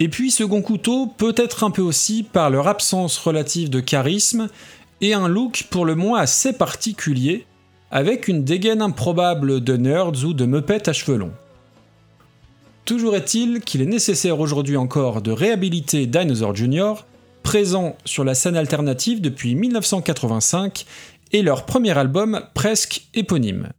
Et 0.00 0.08
puis 0.08 0.30
second 0.30 0.62
couteau, 0.62 1.06
peut-être 1.06 1.64
un 1.64 1.70
peu 1.70 1.82
aussi 1.82 2.22
par 2.22 2.50
leur 2.50 2.68
absence 2.68 3.18
relative 3.18 3.70
de 3.70 3.80
charisme 3.80 4.48
et 5.00 5.14
un 5.14 5.28
look 5.28 5.66
pour 5.70 5.84
le 5.84 5.94
moins 5.94 6.20
assez 6.20 6.52
particulier, 6.52 7.46
avec 7.90 8.28
une 8.28 8.44
dégaine 8.44 8.82
improbable 8.82 9.62
de 9.62 9.76
nerds 9.76 10.24
ou 10.24 10.34
de 10.34 10.44
meupettes 10.44 10.88
à 10.88 10.92
cheveux 10.92 11.16
longs. 11.16 11.32
Toujours 12.84 13.14
est-il 13.14 13.60
qu'il 13.60 13.82
est 13.82 13.86
nécessaire 13.86 14.40
aujourd'hui 14.40 14.76
encore 14.76 15.22
de 15.22 15.30
réhabiliter 15.30 16.06
Dinosaur 16.06 16.54
Jr., 16.54 17.04
présent 17.42 17.96
sur 18.04 18.24
la 18.24 18.34
scène 18.34 18.56
alternative 18.56 19.20
depuis 19.20 19.54
1985 19.54 20.86
et 21.32 21.42
leur 21.42 21.66
premier 21.66 21.96
album 21.96 22.42
presque 22.54 23.08
éponyme. 23.14 23.70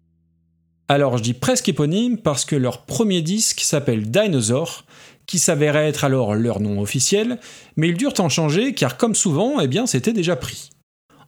Alors 0.88 1.18
je 1.18 1.24
dis 1.24 1.34
presque 1.34 1.70
éponyme 1.70 2.18
parce 2.18 2.46
que 2.46 2.56
leur 2.56 2.86
premier 2.86 3.22
disque 3.22 3.62
s'appelle 3.62 4.10
Dinosaur, 4.10 4.86
qui 5.26 5.38
s'avérait 5.38 5.88
être 5.88 6.04
alors 6.04 6.34
leur 6.34 6.60
nom 6.60 6.82
officiel, 6.82 7.40
mais 7.76 7.90
ils 7.90 7.98
durent 7.98 8.20
en 8.20 8.30
changer 8.30 8.74
car 8.74 8.98
comme 8.98 9.16
souvent, 9.16 9.60
eh 9.60 9.68
bien 9.68 9.86
c'était 9.86 10.14
déjà 10.14 10.36
pris. 10.36 10.72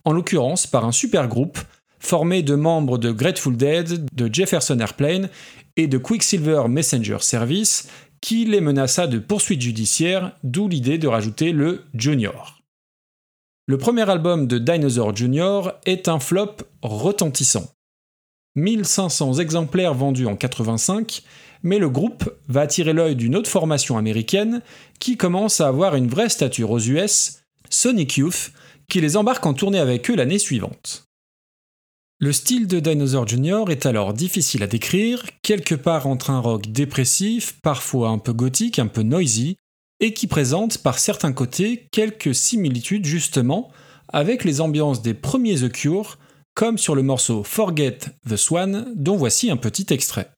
En 0.03 0.13
l'occurrence 0.13 0.65
par 0.65 0.85
un 0.85 0.91
super 0.91 1.27
groupe 1.27 1.59
formé 1.99 2.41
de 2.41 2.55
membres 2.55 2.97
de 2.97 3.11
Grateful 3.11 3.55
Dead, 3.55 4.07
de 4.11 4.33
Jefferson 4.33 4.79
Airplane 4.79 5.29
et 5.77 5.85
de 5.85 5.99
Quicksilver 5.99 6.63
Messenger 6.67 7.17
Service, 7.21 7.87
qui 8.21 8.45
les 8.45 8.61
menaça 8.61 9.07
de 9.07 9.19
poursuites 9.19 9.61
judiciaires, 9.61 10.31
d'où 10.43 10.67
l'idée 10.67 10.97
de 10.97 11.07
rajouter 11.07 11.51
le 11.51 11.83
Junior. 11.93 12.60
Le 13.71 13.77
premier 13.77 14.09
album 14.09 14.47
de 14.47 14.57
Dinosaur 14.57 15.15
Jr. 15.15 15.71
est 15.85 16.09
un 16.09 16.19
flop 16.19 16.57
retentissant. 16.81 17.71
1500 18.55 19.35
exemplaires 19.35 19.93
vendus 19.93 20.25
en 20.25 20.35
85, 20.35 21.23
mais 21.63 21.79
le 21.79 21.89
groupe 21.89 22.29
va 22.49 22.59
attirer 22.59 22.91
l'œil 22.91 23.15
d'une 23.15 23.33
autre 23.33 23.49
formation 23.49 23.97
américaine 23.97 24.61
qui 24.99 25.15
commence 25.15 25.61
à 25.61 25.69
avoir 25.69 25.95
une 25.95 26.09
vraie 26.09 26.27
stature 26.27 26.69
aux 26.69 26.81
US, 26.81 27.43
Sonic 27.69 28.17
Youth, 28.17 28.51
qui 28.89 28.99
les 28.99 29.15
embarque 29.15 29.45
en 29.45 29.53
tournée 29.53 29.79
avec 29.79 30.11
eux 30.11 30.17
l'année 30.17 30.37
suivante. 30.37 31.05
Le 32.19 32.33
style 32.33 32.67
de 32.67 32.81
Dinosaur 32.81 33.25
Jr. 33.25 33.63
est 33.69 33.85
alors 33.85 34.13
difficile 34.13 34.63
à 34.63 34.67
décrire, 34.67 35.23
quelque 35.43 35.75
part 35.75 36.07
entre 36.07 36.29
un 36.29 36.41
rock 36.41 36.67
dépressif, 36.67 37.57
parfois 37.61 38.09
un 38.09 38.17
peu 38.17 38.33
gothique, 38.33 38.79
un 38.79 38.87
peu 38.87 39.03
noisy, 39.03 39.55
et 40.01 40.13
qui 40.13 40.27
présente 40.27 40.79
par 40.79 40.99
certains 40.99 41.31
côtés 41.31 41.87
quelques 41.91 42.35
similitudes 42.35 43.05
justement 43.05 43.71
avec 44.09 44.43
les 44.43 44.59
ambiances 44.59 45.01
des 45.01 45.13
premiers 45.13 45.55
The 45.55 45.71
Cure, 45.71 46.17
comme 46.53 46.77
sur 46.77 46.95
le 46.95 47.03
morceau 47.03 47.43
Forget 47.43 47.99
the 48.27 48.35
Swan, 48.35 48.91
dont 48.95 49.15
voici 49.15 49.49
un 49.49 49.57
petit 49.57 49.85
extrait. 49.91 50.29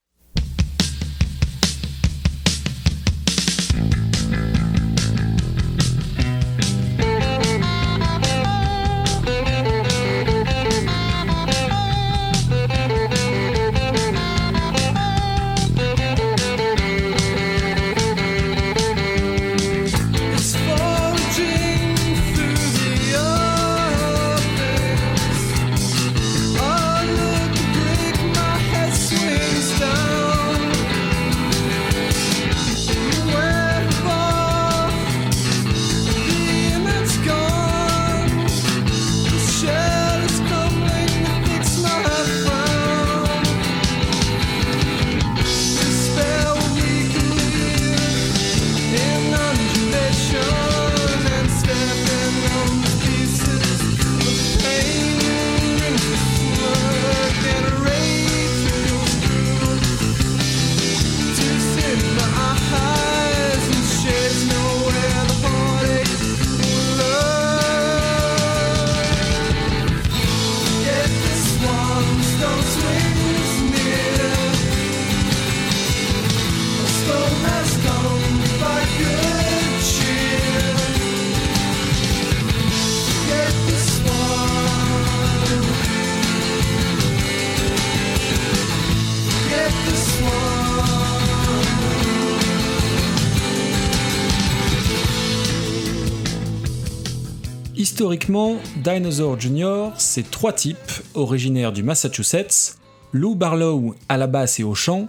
Historiquement, 97.84 98.56
Dinosaur 98.76 99.38
Jr., 99.38 99.90
c'est 99.98 100.30
trois 100.30 100.54
types 100.54 100.78
originaires 101.12 101.70
du 101.70 101.82
Massachusetts, 101.82 102.78
Lou 103.12 103.34
Barlow 103.34 103.94
à 104.08 104.16
la 104.16 104.26
basse 104.26 104.58
et 104.58 104.64
au 104.64 104.74
chant, 104.74 105.06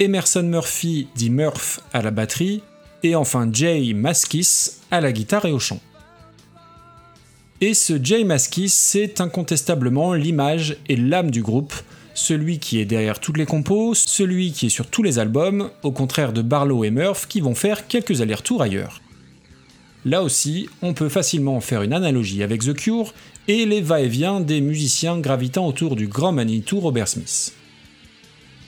Emerson 0.00 0.42
Murphy 0.42 1.08
dit 1.14 1.28
Murph 1.28 1.80
à 1.92 2.00
la 2.00 2.10
batterie, 2.10 2.62
et 3.02 3.14
enfin 3.14 3.50
Jay 3.52 3.92
Maskis 3.92 4.78
à 4.90 5.02
la 5.02 5.12
guitare 5.12 5.44
et 5.44 5.52
au 5.52 5.58
chant. 5.58 5.78
Et 7.60 7.74
ce 7.74 8.02
Jay 8.02 8.24
Maskis, 8.24 8.70
c'est 8.70 9.20
incontestablement 9.20 10.14
l'image 10.14 10.78
et 10.88 10.96
l'âme 10.96 11.30
du 11.30 11.42
groupe, 11.42 11.74
celui 12.14 12.60
qui 12.60 12.80
est 12.80 12.86
derrière 12.86 13.20
toutes 13.20 13.36
les 13.36 13.44
compos, 13.44 13.92
celui 13.92 14.52
qui 14.52 14.66
est 14.66 14.70
sur 14.70 14.86
tous 14.86 15.02
les 15.02 15.18
albums, 15.18 15.68
au 15.82 15.92
contraire 15.92 16.32
de 16.32 16.40
Barlow 16.40 16.82
et 16.82 16.90
Murph 16.90 17.26
qui 17.28 17.42
vont 17.42 17.54
faire 17.54 17.86
quelques 17.86 18.22
allers-retours 18.22 18.62
ailleurs. 18.62 19.02
Là 20.06 20.22
aussi, 20.22 20.68
on 20.82 20.94
peut 20.94 21.08
facilement 21.08 21.60
faire 21.60 21.82
une 21.82 21.92
analogie 21.92 22.44
avec 22.44 22.62
The 22.62 22.74
Cure 22.74 23.12
et 23.48 23.66
les 23.66 23.80
va-et-vient 23.80 24.38
des 24.38 24.60
musiciens 24.60 25.18
gravitant 25.18 25.66
autour 25.66 25.96
du 25.96 26.06
grand 26.06 26.30
Manitou 26.30 26.78
Robert 26.78 27.08
Smith. 27.08 27.52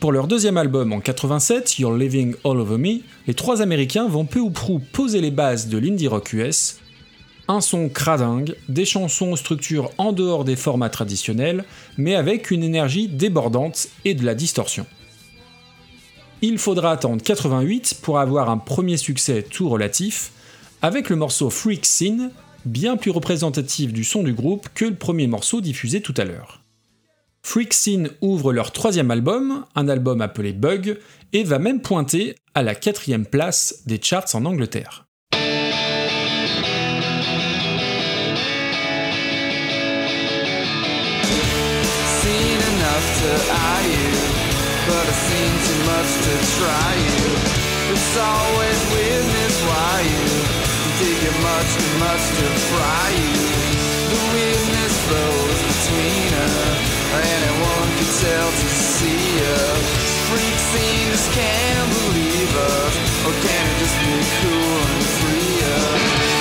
Pour 0.00 0.10
leur 0.10 0.26
deuxième 0.26 0.56
album 0.56 0.92
en 0.92 0.98
87, 0.98 1.78
You're 1.78 1.96
Living 1.96 2.34
All 2.44 2.58
Over 2.58 2.78
Me, 2.78 3.02
les 3.28 3.34
trois 3.34 3.62
Américains 3.62 4.08
vont 4.08 4.24
peu 4.24 4.40
ou 4.40 4.50
prou 4.50 4.80
poser 4.80 5.20
les 5.20 5.30
bases 5.30 5.68
de 5.68 5.78
l'indie 5.78 6.08
rock 6.08 6.32
US, 6.32 6.80
un 7.46 7.60
son 7.60 7.88
cradingue, 7.88 8.56
des 8.68 8.84
chansons 8.84 9.30
aux 9.30 9.36
structures 9.36 9.92
en 9.96 10.10
dehors 10.10 10.42
des 10.42 10.56
formats 10.56 10.90
traditionnels, 10.90 11.64
mais 11.96 12.16
avec 12.16 12.50
une 12.50 12.64
énergie 12.64 13.06
débordante 13.06 13.86
et 14.04 14.14
de 14.14 14.24
la 14.24 14.34
distorsion. 14.34 14.86
Il 16.42 16.58
faudra 16.58 16.90
attendre 16.90 17.22
88 17.22 18.00
pour 18.02 18.18
avoir 18.18 18.50
un 18.50 18.58
premier 18.58 18.96
succès 18.96 19.44
tout 19.48 19.68
relatif, 19.68 20.32
avec 20.82 21.10
le 21.10 21.16
morceau 21.16 21.50
Freak 21.50 21.84
Scene, 21.84 22.30
bien 22.64 22.96
plus 22.96 23.10
représentatif 23.10 23.92
du 23.92 24.04
son 24.04 24.22
du 24.22 24.32
groupe 24.32 24.68
que 24.74 24.84
le 24.84 24.94
premier 24.94 25.26
morceau 25.26 25.60
diffusé 25.60 26.00
tout 26.00 26.14
à 26.16 26.24
l'heure. 26.24 26.62
Freak 27.42 27.72
Scene 27.72 28.10
ouvre 28.20 28.52
leur 28.52 28.72
troisième 28.72 29.10
album, 29.10 29.64
un 29.74 29.88
album 29.88 30.20
appelé 30.20 30.52
Bug, 30.52 30.98
et 31.32 31.44
va 31.44 31.58
même 31.58 31.80
pointer 31.80 32.34
à 32.54 32.62
la 32.62 32.74
quatrième 32.74 33.26
place 33.26 33.82
des 33.86 34.00
charts 34.02 34.34
en 34.34 34.44
Angleterre. 34.44 35.06
Dig 50.98 51.22
it 51.22 51.38
much 51.42 51.68
too 51.78 51.92
much 52.02 52.24
to 52.38 52.46
fry 52.70 53.08
you. 53.14 53.38
The 54.10 54.20
weirdness 54.34 54.94
flows 55.06 55.60
between 55.70 56.30
us, 56.34 56.78
anyone 57.14 57.88
can 57.98 58.10
tell 58.18 58.50
to 58.50 58.68
see 58.68 59.30
us. 59.62 59.84
Freak 60.28 60.58
scenes 60.70 61.22
can't 61.38 61.88
believe 62.02 62.52
us, 62.56 62.94
or 63.26 63.32
can 63.46 63.62
it 63.70 63.78
just 63.78 63.96
be 64.02 64.16
cool 64.42 64.78
and 64.90 65.04
free 65.18 65.56
us? 65.76 66.37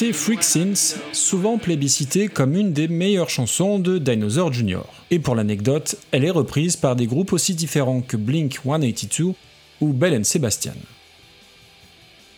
Freak 0.00 0.42
Sins, 0.42 0.96
souvent 1.12 1.58
plébiscité 1.58 2.28
comme 2.28 2.56
une 2.56 2.72
des 2.72 2.88
meilleures 2.88 3.28
chansons 3.28 3.78
de 3.78 3.98
Dinosaur 3.98 4.50
Jr. 4.50 4.80
Et 5.10 5.18
pour 5.18 5.34
l'anecdote, 5.34 5.96
elle 6.10 6.24
est 6.24 6.30
reprise 6.30 6.76
par 6.76 6.96
des 6.96 7.06
groupes 7.06 7.34
aussi 7.34 7.54
différents 7.54 8.00
que 8.00 8.16
Blink 8.16 8.60
182 8.64 9.34
ou 9.82 9.92
Bell 9.92 10.24
Sebastian. 10.24 10.72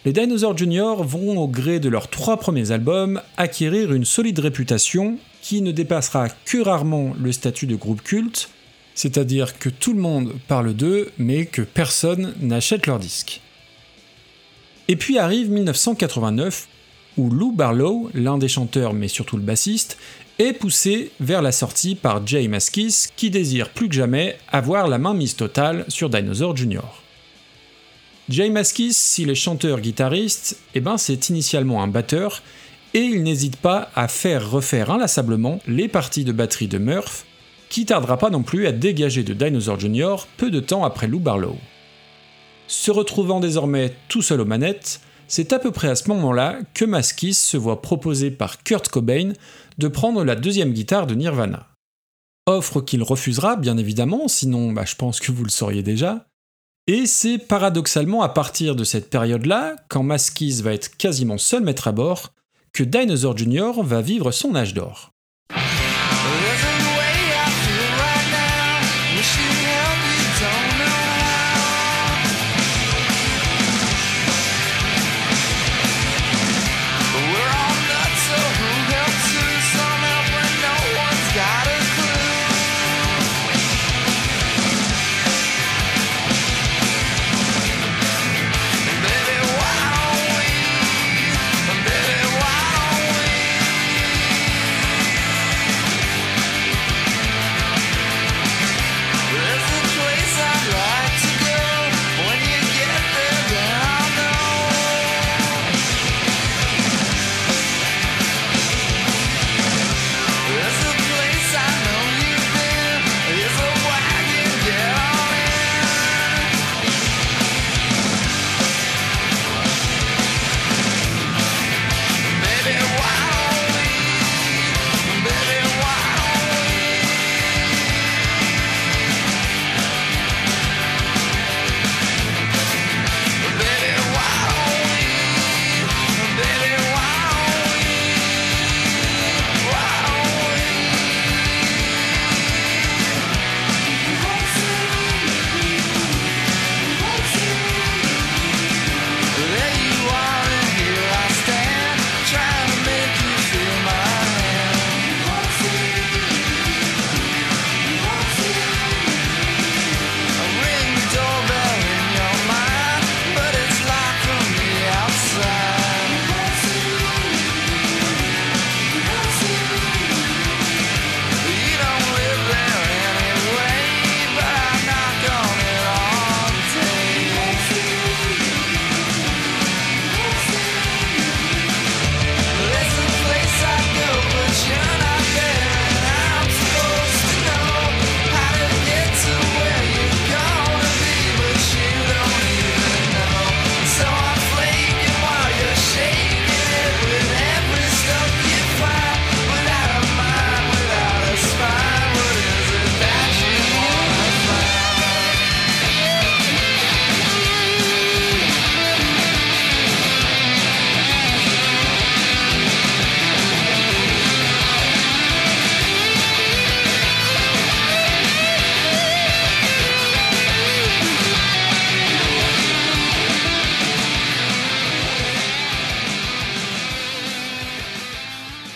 Les 0.04 0.12
Dinosaur 0.12 0.58
Jr. 0.58 1.04
vont, 1.04 1.38
au 1.38 1.46
gré 1.46 1.78
de 1.78 1.88
leurs 1.88 2.08
trois 2.08 2.36
premiers 2.36 2.72
albums, 2.72 3.22
acquérir 3.36 3.92
une 3.92 4.04
solide 4.04 4.40
réputation 4.40 5.16
qui 5.40 5.62
ne 5.62 5.70
dépassera 5.70 6.30
que 6.44 6.58
rarement 6.58 7.14
le 7.20 7.30
statut 7.30 7.66
de 7.66 7.76
groupe 7.76 8.02
culte, 8.02 8.50
c'est-à-dire 8.96 9.56
que 9.58 9.68
tout 9.68 9.92
le 9.92 10.00
monde 10.00 10.34
parle 10.48 10.74
d'eux, 10.74 11.12
mais 11.16 11.46
que 11.46 11.62
personne 11.62 12.34
n'achète 12.40 12.88
leurs 12.88 12.98
disques. 12.98 13.40
Et 14.88 14.96
puis 14.96 15.18
arrive 15.18 15.48
1989, 15.48 16.66
où 17.16 17.30
Lou 17.30 17.52
Barlow, 17.52 18.10
l'un 18.14 18.38
des 18.38 18.48
chanteurs 18.48 18.94
mais 18.94 19.08
surtout 19.08 19.36
le 19.36 19.42
bassiste, 19.42 19.98
est 20.38 20.52
poussé 20.52 21.10
vers 21.20 21.42
la 21.42 21.52
sortie 21.52 21.94
par 21.94 22.26
Jay 22.26 22.48
Maskis, 22.48 23.08
qui 23.16 23.30
désire 23.30 23.70
plus 23.70 23.88
que 23.88 23.94
jamais 23.94 24.38
avoir 24.50 24.88
la 24.88 24.98
main 24.98 25.14
mise 25.14 25.36
totale 25.36 25.84
sur 25.88 26.08
Dinosaur 26.08 26.56
Jr. 26.56 26.80
Jay 28.28 28.50
Maskis, 28.50 28.96
s'il 28.96 29.30
est 29.30 29.34
chanteur-guitariste, 29.34 30.58
eh 30.74 30.80
ben 30.80 30.96
c'est 30.96 31.28
initialement 31.28 31.82
un 31.82 31.88
batteur, 31.88 32.42
et 32.94 33.00
il 33.00 33.22
n'hésite 33.22 33.56
pas 33.56 33.90
à 33.94 34.08
faire 34.08 34.50
refaire 34.50 34.90
inlassablement 34.90 35.60
les 35.66 35.88
parties 35.88 36.24
de 36.24 36.32
batterie 36.32 36.68
de 36.68 36.78
Murph, 36.78 37.24
qui 37.68 37.86
tardera 37.86 38.18
pas 38.18 38.30
non 38.30 38.42
plus 38.42 38.66
à 38.66 38.72
dégager 38.72 39.22
de 39.22 39.34
Dinosaur 39.34 39.80
Jr. 39.80 40.26
peu 40.36 40.50
de 40.50 40.60
temps 40.60 40.84
après 40.84 41.08
Lou 41.08 41.18
Barlow. 41.18 41.56
Se 42.68 42.90
retrouvant 42.90 43.40
désormais 43.40 43.94
tout 44.08 44.22
seul 44.22 44.40
aux 44.40 44.46
manettes, 44.46 45.00
c'est 45.32 45.54
à 45.54 45.58
peu 45.58 45.70
près 45.70 45.88
à 45.88 45.94
ce 45.94 46.10
moment-là 46.10 46.58
que 46.74 46.84
Maskis 46.84 47.32
se 47.32 47.56
voit 47.56 47.80
proposer 47.80 48.30
par 48.30 48.62
Kurt 48.62 48.88
Cobain 48.88 49.32
de 49.78 49.88
prendre 49.88 50.24
la 50.24 50.36
deuxième 50.36 50.74
guitare 50.74 51.06
de 51.06 51.14
Nirvana. 51.14 51.70
Offre 52.46 52.82
qu'il 52.82 53.02
refusera, 53.02 53.56
bien 53.56 53.78
évidemment, 53.78 54.28
sinon 54.28 54.72
bah, 54.72 54.84
je 54.84 54.94
pense 54.94 55.20
que 55.20 55.32
vous 55.32 55.44
le 55.44 55.50
sauriez 55.50 55.82
déjà. 55.82 56.26
Et 56.86 57.06
c'est 57.06 57.38
paradoxalement 57.38 58.20
à 58.20 58.28
partir 58.28 58.76
de 58.76 58.84
cette 58.84 59.08
période-là, 59.08 59.76
quand 59.88 60.02
Maskis 60.02 60.60
va 60.60 60.74
être 60.74 60.98
quasiment 60.98 61.38
seul 61.38 61.62
maître 61.62 61.88
à 61.88 61.92
bord, 61.92 62.34
que 62.74 62.84
Dinosaur 62.84 63.34
Jr. 63.34 63.82
va 63.82 64.02
vivre 64.02 64.32
son 64.32 64.54
âge 64.54 64.74
d'or. 64.74 65.11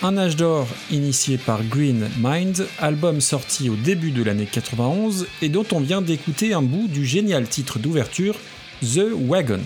Un 0.07 0.19
âge 0.19 0.37
d'or 0.37 0.69
initié 0.93 1.37
par 1.37 1.65
Green 1.65 2.09
Mind, 2.23 2.69
album 2.79 3.21
sorti 3.21 3.69
au 3.69 3.75
début 3.75 4.13
de 4.13 4.23
l'année 4.23 4.47
91 4.47 5.27
et 5.43 5.49
dont 5.49 5.67
on 5.73 5.81
vient 5.81 6.01
d'écouter 6.01 6.55
un 6.55 6.63
bout 6.63 6.87
du 6.87 7.05
génial 7.05 7.49
titre 7.49 7.81
d'ouverture 7.81 8.37
The 8.83 9.09
Wagon. 9.13 9.59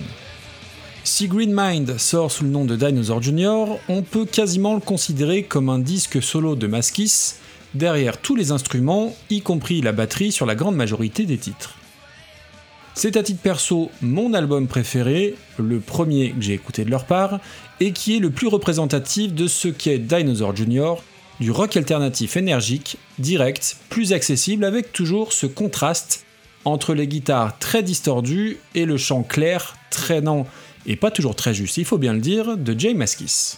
Si 1.05 1.29
Green 1.29 1.53
Mind 1.55 1.99
sort 1.99 2.33
sous 2.33 2.45
le 2.45 2.49
nom 2.49 2.65
de 2.65 2.75
Dinosaur 2.75 3.21
Jr., 3.21 3.77
on 3.91 4.01
peut 4.01 4.25
quasiment 4.25 4.73
le 4.73 4.81
considérer 4.81 5.43
comme 5.43 5.69
un 5.69 5.79
disque 5.79 6.23
solo 6.23 6.57
de 6.57 6.67
Maskis, 6.67 7.35
derrière 7.75 8.17
tous 8.17 8.35
les 8.35 8.51
instruments, 8.51 9.15
y 9.29 9.43
compris 9.43 9.83
la 9.83 9.93
batterie 9.93 10.33
sur 10.33 10.47
la 10.47 10.55
grande 10.55 10.75
majorité 10.75 11.27
des 11.27 11.37
titres. 11.37 11.75
C'est 13.03 13.17
à 13.17 13.23
titre 13.23 13.41
perso 13.41 13.91
mon 14.03 14.35
album 14.35 14.69
préféré, 14.69 15.35
le 15.59 15.81
premier 15.81 16.33
que 16.33 16.43
j'ai 16.43 16.53
écouté 16.53 16.85
de 16.85 16.91
leur 16.91 17.07
part, 17.07 17.41
et 17.81 17.93
qui 17.93 18.15
est 18.15 18.19
le 18.19 18.29
plus 18.29 18.47
représentatif 18.47 19.33
de 19.33 19.47
ce 19.47 19.69
qu'est 19.69 19.99
Dinosaur 19.99 20.55
Jr., 20.55 20.97
du 21.41 21.51
rock 21.51 21.79
alternatif 21.79 22.37
énergique, 22.37 22.99
direct, 23.19 23.79
plus 23.89 24.13
accessible 24.13 24.67
avec 24.67 24.93
toujours 24.93 25.33
ce 25.33 25.47
contraste 25.47 26.27
entre 26.67 26.93
les 26.93 27.09
guitares 27.09 27.59
très 27.59 27.83
distordues 27.83 28.59
et 28.75 28.85
le 28.85 28.99
chant 28.99 29.23
clair, 29.23 29.77
traînant 29.91 30.47
et 30.85 30.97
pas 30.97 31.11
toujours 31.11 31.35
très 31.35 31.55
juste, 31.55 31.79
il 31.79 31.87
faut 31.87 31.97
bien 31.97 32.13
le 32.13 32.21
dire, 32.21 32.59
de 32.59 32.79
Jay 32.79 32.93
Maskis. 32.93 33.57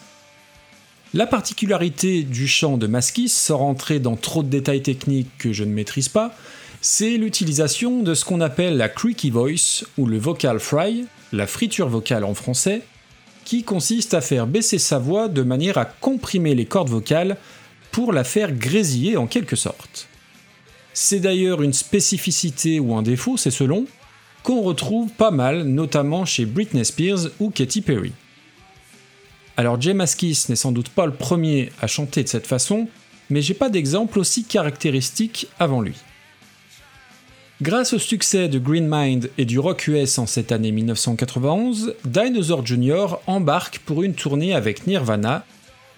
La 1.14 1.26
particularité 1.26 2.22
du 2.22 2.46
chant 2.46 2.78
de 2.78 2.86
Maskis, 2.86 3.30
sans 3.30 3.58
rentrer 3.58 3.98
dans 3.98 4.14
trop 4.14 4.44
de 4.44 4.48
détails 4.48 4.82
techniques 4.82 5.36
que 5.36 5.52
je 5.52 5.64
ne 5.64 5.72
maîtrise 5.72 6.08
pas, 6.08 6.32
c'est 6.82 7.16
l'utilisation 7.16 8.02
de 8.02 8.12
ce 8.12 8.24
qu'on 8.24 8.40
appelle 8.40 8.76
la 8.76 8.88
creaky 8.88 9.30
voice 9.30 9.84
ou 9.96 10.06
le 10.06 10.18
vocal 10.18 10.58
fry, 10.58 11.06
la 11.32 11.46
friture 11.46 11.88
vocale 11.88 12.24
en 12.24 12.34
français, 12.34 12.82
qui 13.44 13.62
consiste 13.62 14.14
à 14.14 14.20
faire 14.20 14.48
baisser 14.48 14.78
sa 14.78 14.98
voix 14.98 15.28
de 15.28 15.42
manière 15.42 15.78
à 15.78 15.84
comprimer 15.84 16.56
les 16.56 16.64
cordes 16.64 16.90
vocales 16.90 17.36
pour 17.92 18.12
la 18.12 18.24
faire 18.24 18.50
grésiller 18.50 19.16
en 19.16 19.28
quelque 19.28 19.54
sorte. 19.54 20.08
C'est 20.92 21.20
d'ailleurs 21.20 21.62
une 21.62 21.72
spécificité 21.72 22.80
ou 22.80 22.94
un 22.94 23.02
défaut, 23.02 23.36
c'est 23.36 23.52
selon, 23.52 23.86
qu'on 24.42 24.60
retrouve 24.60 25.08
pas 25.12 25.30
mal, 25.30 25.62
notamment 25.62 26.24
chez 26.24 26.46
Britney 26.46 26.84
Spears 26.84 27.28
ou 27.38 27.50
Katy 27.50 27.82
Perry. 27.82 28.12
Alors 29.56 29.80
Jay 29.80 29.94
Maskis 29.94 30.46
n'est 30.48 30.56
sans 30.56 30.72
doute 30.72 30.88
pas 30.88 31.06
le 31.06 31.14
premier 31.14 31.70
à 31.80 31.86
chanter 31.86 32.24
de 32.24 32.28
cette 32.28 32.48
façon, 32.48 32.88
mais 33.30 33.40
j'ai 33.40 33.54
pas 33.54 33.68
d'exemple 33.68 34.18
aussi 34.18 34.42
caractéristique 34.42 35.46
avant 35.60 35.80
lui. 35.80 35.94
Grâce 37.62 37.92
au 37.92 38.00
succès 38.00 38.48
de 38.48 38.58
Green 38.58 38.88
Mind 38.90 39.30
et 39.38 39.44
du 39.44 39.60
rock 39.60 39.86
US 39.86 40.18
en 40.18 40.26
cette 40.26 40.50
année 40.50 40.72
1991, 40.72 41.94
Dinosaur 42.04 42.66
Jr. 42.66 43.18
embarque 43.28 43.78
pour 43.86 44.02
une 44.02 44.14
tournée 44.14 44.52
avec 44.52 44.88
Nirvana 44.88 45.46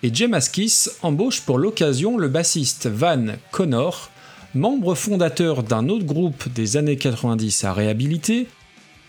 et 0.02 0.12
Jay 0.12 0.28
Maskis 0.28 0.90
embauche 1.00 1.40
pour 1.40 1.56
l'occasion 1.56 2.18
le 2.18 2.28
bassiste 2.28 2.86
Van 2.86 3.28
Connor, 3.50 4.10
membre 4.54 4.94
fondateur 4.94 5.62
d'un 5.62 5.88
autre 5.88 6.04
groupe 6.04 6.50
des 6.50 6.76
années 6.76 6.98
90 6.98 7.64
à 7.64 7.72
réhabiliter, 7.72 8.46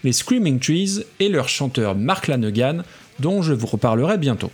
les 0.05 0.13
Screaming 0.13 0.59
Trees 0.61 1.03
et 1.19 1.27
leur 1.27 1.49
chanteur 1.49 1.93
Mark 1.93 2.27
Lanegan, 2.27 2.83
dont 3.19 3.41
je 3.41 3.51
vous 3.51 3.67
reparlerai 3.67 4.17
bientôt. 4.17 4.51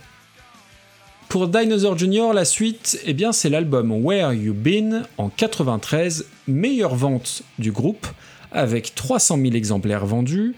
Pour 1.32 1.48
Dinosaur 1.48 1.96
Jr., 1.96 2.34
la 2.34 2.44
suite, 2.44 3.00
eh 3.06 3.14
bien, 3.14 3.32
c'est 3.32 3.48
l'album 3.48 3.90
Where 4.04 4.34
You 4.34 4.52
Been 4.52 5.04
en 5.16 5.30
93, 5.30 6.26
meilleure 6.46 6.94
vente 6.94 7.42
du 7.58 7.72
groupe, 7.72 8.06
avec 8.50 8.94
300 8.94 9.38
000 9.38 9.54
exemplaires 9.54 10.04
vendus, 10.04 10.54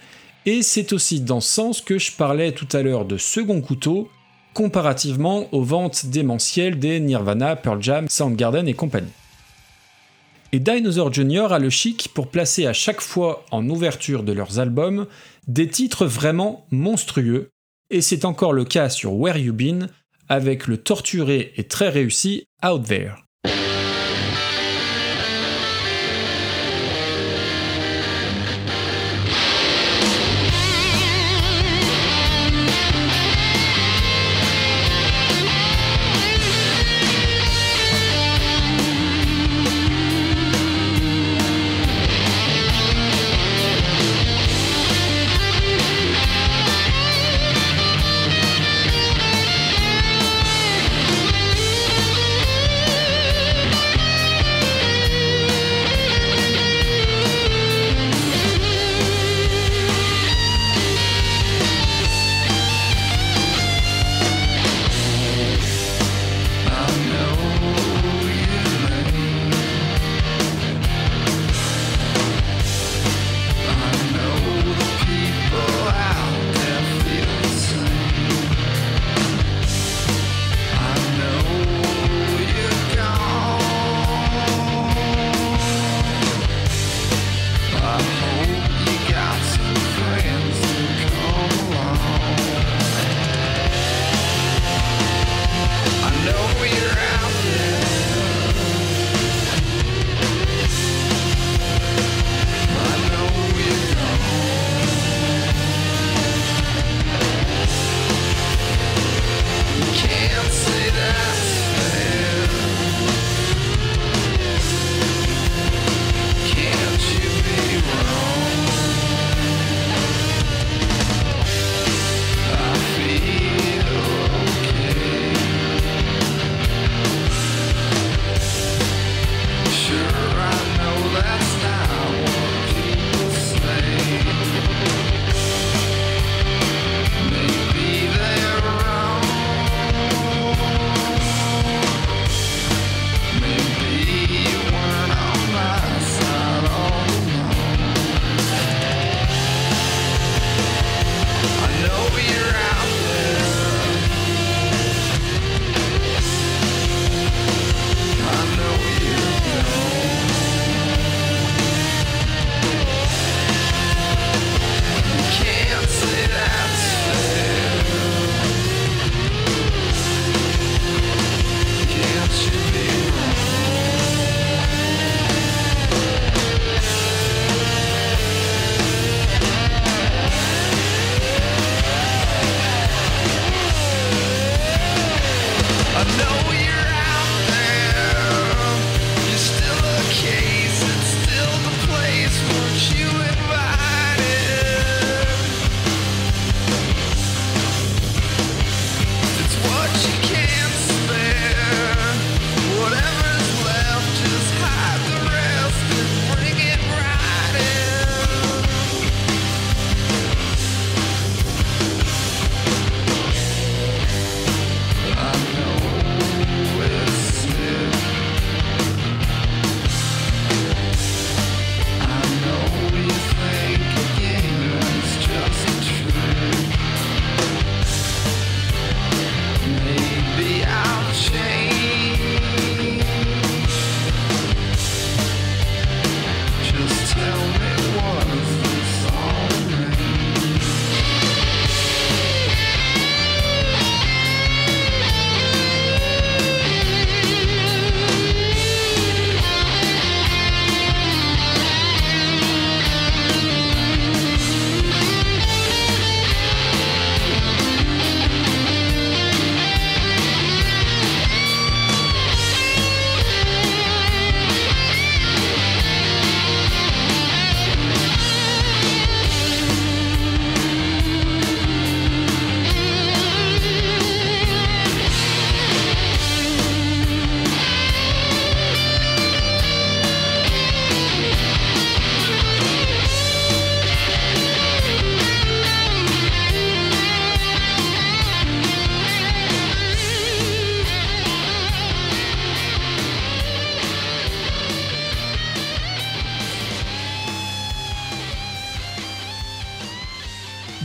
et 0.46 0.62
c'est 0.62 0.92
aussi 0.92 1.20
dans 1.20 1.40
ce 1.40 1.52
sens 1.52 1.80
que 1.80 2.00
je 2.00 2.10
parlais 2.10 2.50
tout 2.50 2.66
à 2.72 2.82
l'heure 2.82 3.04
de 3.04 3.18
second 3.18 3.60
couteau, 3.60 4.10
comparativement 4.52 5.46
aux 5.54 5.62
ventes 5.62 6.06
démentielles 6.06 6.80
des 6.80 6.98
Nirvana, 6.98 7.54
Pearl 7.54 7.80
Jam, 7.80 8.08
Soundgarden 8.08 8.66
et 8.66 8.74
compagnie. 8.74 9.12
Et 10.50 10.58
Dinosaur 10.58 11.12
Jr. 11.12 11.52
a 11.52 11.60
le 11.60 11.70
chic 11.70 12.08
pour 12.12 12.26
placer 12.26 12.66
à 12.66 12.72
chaque 12.72 13.00
fois 13.00 13.44
en 13.52 13.68
ouverture 13.68 14.24
de 14.24 14.32
leurs 14.32 14.58
albums 14.58 15.06
des 15.46 15.68
titres 15.68 16.04
vraiment 16.04 16.66
monstrueux, 16.72 17.50
et 17.90 18.00
c'est 18.00 18.24
encore 18.24 18.52
le 18.52 18.64
cas 18.64 18.88
sur 18.88 19.12
Where 19.14 19.36
You 19.36 19.52
Been, 19.52 19.88
avec 20.28 20.66
le 20.66 20.78
torturé 20.78 21.52
et 21.56 21.64
très 21.64 21.88
réussi 21.88 22.48
Out 22.64 22.84
There. 22.84 23.23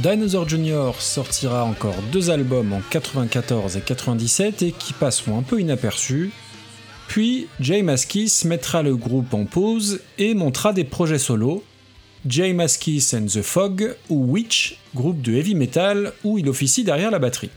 Dinosaur 0.02 0.48
Jr. 0.48 0.92
sortira 0.98 1.66
encore 1.66 1.98
deux 2.14 2.30
albums 2.30 2.72
en 2.72 2.80
94 2.90 3.76
et 3.76 3.82
97 3.82 4.62
et 4.62 4.72
qui 4.72 4.94
passeront 4.94 5.38
un 5.38 5.42
peu 5.42 5.60
inaperçus. 5.60 6.32
Puis 7.10 7.48
Jay 7.60 7.82
Maskis 7.82 8.44
mettra 8.46 8.82
le 8.82 8.96
groupe 8.96 9.34
en 9.34 9.44
pause 9.44 10.00
et 10.18 10.36
montera 10.36 10.72
des 10.72 10.86
projets 10.86 11.20
solos. 11.20 11.66
Jay 12.26 12.54
Maskis 12.54 13.10
and 13.14 13.26
the 13.26 13.42
Fog 13.42 13.94
ou 14.08 14.24
Witch, 14.32 14.78
groupe 14.96 15.22
de 15.22 15.34
heavy 15.34 15.54
metal 15.54 16.14
où 16.24 16.38
il 16.38 16.48
officie 16.48 16.86
derrière 16.86 17.12
la 17.12 17.20
batterie. 17.20 17.52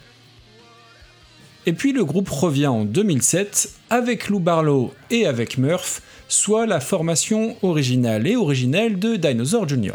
Et 1.66 1.74
puis 1.74 1.92
le 1.92 2.04
groupe 2.04 2.28
revient 2.28 2.66
en 2.66 2.84
2007 2.84 3.70
avec 3.88 4.28
Lou 4.28 4.40
Barlow 4.40 4.92
et 5.10 5.26
avec 5.26 5.58
Murph, 5.58 6.02
soit 6.26 6.66
la 6.66 6.80
formation 6.80 7.56
originale 7.62 8.26
et 8.26 8.34
originelle 8.34 8.98
de 8.98 9.14
Dinosaur 9.14 9.68
Jr. 9.68 9.94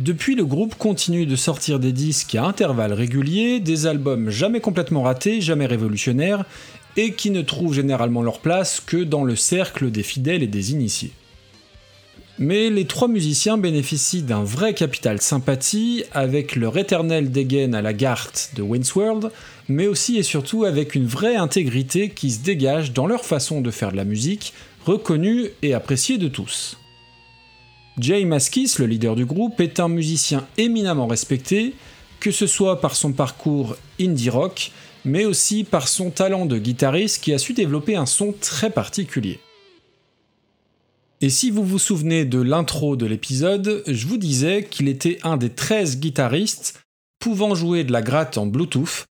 Depuis, 0.00 0.34
le 0.34 0.46
groupe 0.46 0.76
continue 0.76 1.26
de 1.26 1.36
sortir 1.36 1.78
des 1.78 1.92
disques 1.92 2.34
à 2.34 2.46
intervalles 2.46 2.94
réguliers, 2.94 3.60
des 3.60 3.86
albums 3.86 4.30
jamais 4.30 4.60
complètement 4.60 5.02
ratés, 5.02 5.42
jamais 5.42 5.66
révolutionnaires, 5.66 6.46
et 6.96 7.12
qui 7.12 7.30
ne 7.30 7.42
trouvent 7.42 7.74
généralement 7.74 8.22
leur 8.22 8.40
place 8.40 8.80
que 8.80 8.96
dans 8.96 9.24
le 9.24 9.36
cercle 9.36 9.90
des 9.90 10.02
fidèles 10.02 10.42
et 10.42 10.46
des 10.46 10.72
initiés. 10.72 11.12
Mais 12.38 12.70
les 12.70 12.86
trois 12.86 13.08
musiciens 13.08 13.58
bénéficient 13.58 14.22
d'un 14.22 14.42
vrai 14.42 14.72
capital 14.72 15.20
sympathie, 15.20 16.04
avec 16.12 16.56
leur 16.56 16.78
éternel 16.78 17.30
dégaine 17.30 17.74
à 17.74 17.82
la 17.82 17.92
Gart 17.92 18.32
de 18.56 18.62
Wayne's 18.62 18.94
World, 18.94 19.30
mais 19.68 19.86
aussi 19.86 20.16
et 20.16 20.22
surtout 20.22 20.64
avec 20.64 20.94
une 20.94 21.06
vraie 21.06 21.36
intégrité 21.36 22.08
qui 22.08 22.30
se 22.30 22.42
dégage 22.42 22.94
dans 22.94 23.06
leur 23.06 23.26
façon 23.26 23.60
de 23.60 23.70
faire 23.70 23.92
de 23.92 23.98
la 23.98 24.04
musique, 24.04 24.54
reconnue 24.86 25.50
et 25.60 25.74
appréciée 25.74 26.16
de 26.16 26.28
tous. 26.28 26.79
Jay 28.00 28.24
Maskis, 28.24 28.78
le 28.78 28.86
leader 28.86 29.14
du 29.14 29.26
groupe, 29.26 29.60
est 29.60 29.78
un 29.78 29.88
musicien 29.88 30.46
éminemment 30.56 31.06
respecté, 31.06 31.74
que 32.18 32.30
ce 32.30 32.46
soit 32.46 32.80
par 32.80 32.96
son 32.96 33.12
parcours 33.12 33.76
indie 34.00 34.30
rock, 34.30 34.72
mais 35.04 35.24
aussi 35.24 35.64
par 35.64 35.88
son 35.88 36.10
talent 36.10 36.46
de 36.46 36.58
guitariste 36.58 37.22
qui 37.22 37.32
a 37.32 37.38
su 37.38 37.52
développer 37.52 37.96
un 37.96 38.06
son 38.06 38.32
très 38.38 38.70
particulier. 38.70 39.40
Et 41.20 41.28
si 41.28 41.50
vous 41.50 41.64
vous 41.64 41.78
souvenez 41.78 42.24
de 42.24 42.40
l'intro 42.40 42.96
de 42.96 43.04
l'épisode, 43.04 43.82
je 43.86 44.06
vous 44.06 44.16
disais 44.16 44.64
qu'il 44.64 44.88
était 44.88 45.18
un 45.22 45.36
des 45.36 45.50
13 45.50 46.00
guitaristes 46.00 46.80
pouvant 47.18 47.54
jouer 47.54 47.84
de 47.84 47.92
la 47.92 48.00
gratte 48.00 48.38
en 48.38 48.46
Bluetooth. 48.46 49.04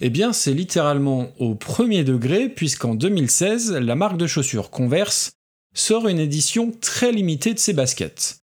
Eh 0.00 0.08
bien, 0.08 0.32
c'est 0.32 0.54
littéralement 0.54 1.28
au 1.38 1.54
premier 1.54 2.04
degré, 2.04 2.48
puisqu'en 2.48 2.94
2016, 2.94 3.72
la 3.72 3.94
marque 3.94 4.16
de 4.16 4.26
chaussures 4.26 4.70
Converse 4.70 5.32
sort 5.74 6.08
une 6.08 6.18
édition 6.18 6.72
très 6.80 7.12
limitée 7.12 7.54
de 7.54 7.58
ses 7.58 7.72
baskets. 7.72 8.40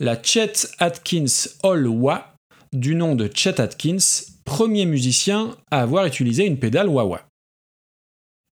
La 0.00 0.22
Chet 0.22 0.52
Atkins 0.78 1.48
All 1.62 1.86
Wah, 1.86 2.34
du 2.72 2.94
nom 2.94 3.14
de 3.14 3.30
Chet 3.32 3.60
Atkins, 3.60 3.98
premier 4.44 4.86
musicien 4.86 5.56
à 5.70 5.82
avoir 5.82 6.06
utilisé 6.06 6.44
une 6.44 6.58
pédale 6.58 6.88
wah-wah. 6.88 7.26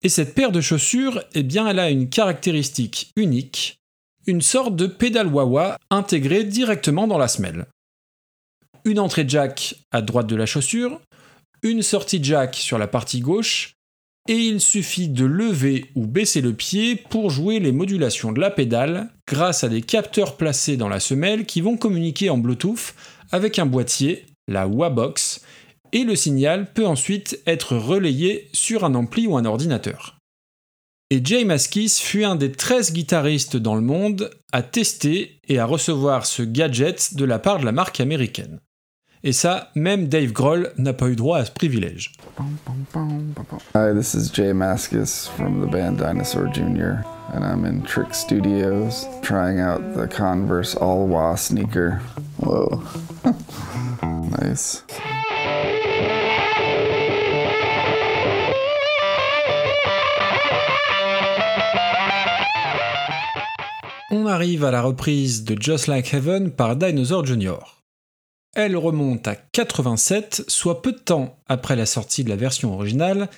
Et 0.04 0.10
cette 0.10 0.36
paire 0.36 0.52
de 0.52 0.62
chaussures, 0.62 1.24
eh 1.34 1.44
bien, 1.44 1.68
elle 1.68 1.80
a 1.80 1.90
une 1.90 2.10
caractéristique 2.10 3.12
unique, 3.16 3.78
une 4.26 4.42
sorte 4.42 4.76
de 4.76 4.88
pédale 4.88 5.28
wah-wah 5.28 5.78
intégrée 5.90 6.44
directement 6.44 7.08
dans 7.08 7.18
la 7.18 7.28
semelle. 7.28 7.68
Une 8.86 9.00
entrée 9.00 9.26
jack 9.28 9.76
à 9.92 10.02
droite 10.02 10.28
de 10.28 10.36
la 10.36 10.46
chaussure, 10.46 11.00
une 11.62 11.82
sortie 11.82 12.24
jack 12.24 12.56
sur 12.56 12.78
la 12.78 12.88
partie 12.88 13.22
gauche, 13.22 13.76
et 14.30 14.38
il 14.38 14.62
suffit 14.62 15.10
de 15.10 15.26
lever 15.26 15.86
ou 15.96 16.08
baisser 16.08 16.42
le 16.42 16.54
pied 16.54 16.96
pour 16.96 17.30
jouer 17.30 17.60
les 17.60 17.72
modulations 17.72 18.32
de 18.32 18.40
la 18.40 18.52
pédale 18.52 19.10
grâce 19.28 19.64
à 19.64 19.70
des 19.70 19.82
capteurs 19.82 20.38
placés 20.38 20.78
dans 20.78 20.88
la 20.88 21.00
semelle 21.00 21.46
qui 21.46 21.62
vont 21.62 21.78
communiquer 21.78 22.30
en 22.30 22.38
Bluetooth 22.38 22.96
avec 23.32 23.60
un 23.60 23.66
boîtier, 23.66 24.26
la 24.48 24.68
Wah-Box, 24.68 25.42
et 25.92 26.04
le 26.04 26.16
signal 26.16 26.72
peut 26.74 26.88
ensuite 26.88 27.40
être 27.46 27.76
relayé 27.76 28.50
sur 28.54 28.86
un 28.86 28.96
ampli 28.96 29.28
ou 29.28 29.38
un 29.38 29.46
ordinateur. 29.46 30.18
Et 31.10 31.22
Jay 31.24 31.44
Maskis 31.44 32.00
fut 32.00 32.24
un 32.24 32.36
des 32.36 32.52
13 32.52 32.94
guitaristes 32.94 33.58
dans 33.58 33.76
le 33.76 33.82
monde 33.82 34.32
à 34.52 34.64
tester 34.64 35.38
et 35.48 35.60
à 35.60 35.66
recevoir 35.66 36.26
ce 36.26 36.42
gadget 36.42 37.16
de 37.16 37.26
la 37.26 37.40
part 37.40 37.60
de 37.60 37.66
la 37.66 37.72
marque 37.72 38.00
américaine. 38.00 38.60
Et 39.24 39.34
ça, 39.34 39.72
même 39.76 40.08
Dave 40.08 40.32
Grohl 40.32 40.74
n'a 40.78 40.94
pas 40.94 41.10
eu 41.10 41.16
droit 41.16 41.38
à 41.38 41.46
ce 41.46 41.52
privilège. 41.52 42.14
Hi, 42.36 43.92
this 43.94 44.16
is 44.16 44.32
Jay 44.32 44.54
Maskus 44.54 45.30
from 45.30 45.62
the 45.62 45.68
band 45.68 46.00
Dinosaur 46.00 46.48
Jr., 46.48 47.06
and 47.32 47.46
I'm 47.46 47.64
in 47.64 47.84
Trick 47.84 48.16
Studios 48.16 49.06
trying 49.22 49.60
out 49.60 49.94
the 49.94 50.08
Converse 50.08 50.74
All 50.74 51.06
Wah 51.06 51.36
sneaker. 51.36 52.02
Whoa. 52.38 52.82
nice. 54.42 54.82
On 64.10 64.28
arrive 64.28 64.64
à 64.64 64.72
la 64.72 64.82
reprise 64.82 65.44
de 65.44 65.56
Just 65.60 65.88
Like 65.88 66.12
Heaven 66.12 66.50
par 66.50 66.76
Dinosaur 66.78 67.26
Jr. 67.26 67.73
Elle 68.56 68.78
remonte 68.78 69.28
à 69.28 69.36
87, 69.36 70.44
soit 70.48 70.82
peu 70.82 70.92
de 70.92 71.00
temps 71.00 71.40
après 71.48 71.76
la 71.76 71.88
sortie 71.88 72.24
de 72.24 72.30
la 72.30 72.36
version 72.36 72.74
originale, 72.74 73.30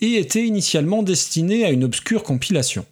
et 0.00 0.14
était 0.14 0.46
initialement 0.46 1.02
destinée 1.02 1.64
à 1.64 1.70
une 1.70 1.84
obscure 1.84 2.22
compilation. 2.22 2.86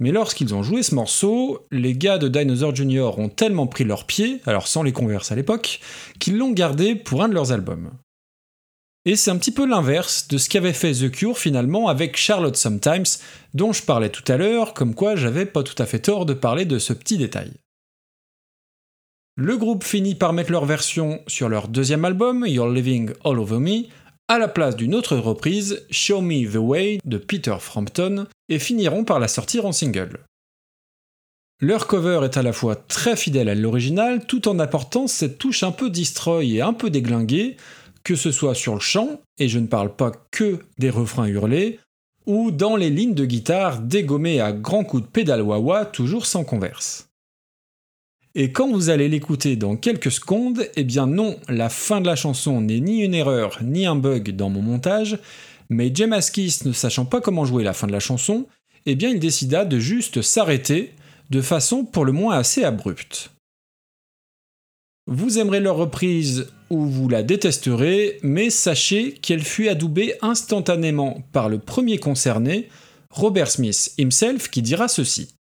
Mais 0.00 0.12
lorsqu'ils 0.12 0.54
ont 0.54 0.62
joué 0.62 0.82
ce 0.82 0.94
morceau, 0.94 1.66
les 1.70 1.94
gars 1.94 2.18
de 2.18 2.26
Dinosaur 2.26 2.74
Jr. 2.74 3.18
ont 3.18 3.28
tellement 3.28 3.66
pris 3.66 3.84
leur 3.84 4.06
pied, 4.06 4.40
alors 4.46 4.66
sans 4.66 4.82
les 4.82 4.92
converses 4.92 5.30
à 5.30 5.36
l'époque, 5.36 5.80
qu'ils 6.18 6.38
l'ont 6.38 6.52
gardé 6.52 6.94
pour 6.94 7.22
un 7.22 7.28
de 7.28 7.34
leurs 7.34 7.52
albums. 7.52 7.90
Et 9.04 9.16
c'est 9.16 9.30
un 9.30 9.38
petit 9.38 9.52
peu 9.52 9.66
l'inverse 9.66 10.26
de 10.28 10.36
ce 10.36 10.48
qu'avait 10.48 10.72
fait 10.72 10.92
The 10.92 11.10
Cure 11.10 11.38
finalement 11.38 11.88
avec 11.88 12.16
Charlotte 12.16 12.56
Sometimes, 12.56 13.04
dont 13.54 13.72
je 13.72 13.82
parlais 13.82 14.10
tout 14.10 14.30
à 14.30 14.36
l'heure, 14.36 14.74
comme 14.74 14.94
quoi 14.94 15.16
j'avais 15.16 15.46
pas 15.46 15.62
tout 15.62 15.80
à 15.80 15.86
fait 15.86 16.00
tort 16.00 16.26
de 16.26 16.34
parler 16.34 16.64
de 16.64 16.78
ce 16.78 16.92
petit 16.92 17.16
détail. 17.16 17.52
Le 19.36 19.56
groupe 19.56 19.84
finit 19.84 20.14
par 20.14 20.32
mettre 20.32 20.52
leur 20.52 20.66
version 20.66 21.20
sur 21.26 21.48
leur 21.48 21.68
deuxième 21.68 22.04
album, 22.04 22.44
You're 22.46 22.68
Living 22.68 23.10
All 23.24 23.38
Over 23.38 23.58
Me, 23.58 23.84
à 24.28 24.38
la 24.38 24.48
place 24.48 24.76
d'une 24.76 24.94
autre 24.94 25.16
reprise, 25.16 25.84
Show 25.90 26.20
Me 26.20 26.50
the 26.50 26.56
Way 26.56 27.00
de 27.04 27.18
Peter 27.18 27.56
Frampton, 27.58 28.26
et 28.48 28.58
finiront 28.58 29.04
par 29.04 29.18
la 29.18 29.28
sortir 29.28 29.66
en 29.66 29.72
single. 29.72 30.20
Leur 31.60 31.86
cover 31.86 32.20
est 32.24 32.36
à 32.36 32.42
la 32.42 32.52
fois 32.52 32.74
très 32.74 33.16
fidèle 33.16 33.48
à 33.48 33.54
l'original 33.54 34.24
tout 34.24 34.48
en 34.48 34.58
apportant 34.58 35.06
cette 35.06 35.38
touche 35.38 35.62
un 35.62 35.72
peu 35.72 35.90
destroy 35.90 36.54
et 36.54 36.62
un 36.62 36.72
peu 36.72 36.90
déglinguée, 36.90 37.56
que 38.02 38.16
ce 38.16 38.32
soit 38.32 38.54
sur 38.54 38.74
le 38.74 38.80
chant, 38.80 39.20
et 39.38 39.48
je 39.48 39.58
ne 39.58 39.66
parle 39.66 39.94
pas 39.94 40.12
que 40.30 40.60
des 40.78 40.90
refrains 40.90 41.26
hurlés, 41.26 41.78
ou 42.24 42.50
dans 42.50 42.76
les 42.76 42.90
lignes 42.90 43.14
de 43.14 43.26
guitare 43.26 43.80
dégommées 43.80 44.40
à 44.40 44.52
grands 44.52 44.84
coups 44.84 45.02
de 45.02 45.08
pédale 45.08 45.42
wah 45.42 45.84
toujours 45.84 46.26
sans 46.26 46.44
converse. 46.44 47.09
Et 48.34 48.52
quand 48.52 48.70
vous 48.70 48.90
allez 48.90 49.08
l'écouter 49.08 49.56
dans 49.56 49.76
quelques 49.76 50.12
secondes, 50.12 50.68
eh 50.76 50.84
bien 50.84 51.06
non, 51.06 51.36
la 51.48 51.68
fin 51.68 52.00
de 52.00 52.06
la 52.06 52.14
chanson 52.14 52.60
n'est 52.60 52.80
ni 52.80 53.02
une 53.02 53.14
erreur 53.14 53.58
ni 53.62 53.86
un 53.86 53.96
bug 53.96 54.30
dans 54.36 54.50
mon 54.50 54.62
montage, 54.62 55.18
mais 55.68 55.92
Askis 56.12 56.60
ne 56.64 56.72
sachant 56.72 57.04
pas 57.04 57.20
comment 57.20 57.44
jouer 57.44 57.64
la 57.64 57.72
fin 57.72 57.88
de 57.88 57.92
la 57.92 58.00
chanson, 58.00 58.46
eh 58.86 58.94
bien 58.94 59.10
il 59.10 59.18
décida 59.18 59.64
de 59.64 59.78
juste 59.78 60.22
s'arrêter, 60.22 60.94
de 61.30 61.40
façon 61.40 61.84
pour 61.84 62.04
le 62.04 62.12
moins 62.12 62.36
assez 62.36 62.62
abrupte. 62.62 63.32
Vous 65.06 65.38
aimerez 65.38 65.60
leur 65.60 65.76
reprise 65.76 66.52
ou 66.70 66.86
vous 66.86 67.08
la 67.08 67.24
détesterez, 67.24 68.20
mais 68.22 68.48
sachez 68.48 69.12
qu'elle 69.12 69.42
fut 69.42 69.68
adoubée 69.68 70.14
instantanément 70.22 71.24
par 71.32 71.48
le 71.48 71.58
premier 71.58 71.98
concerné, 71.98 72.68
Robert 73.10 73.50
Smith 73.50 73.92
himself, 73.98 74.48
qui 74.50 74.62
dira 74.62 74.86
ceci. 74.86 75.34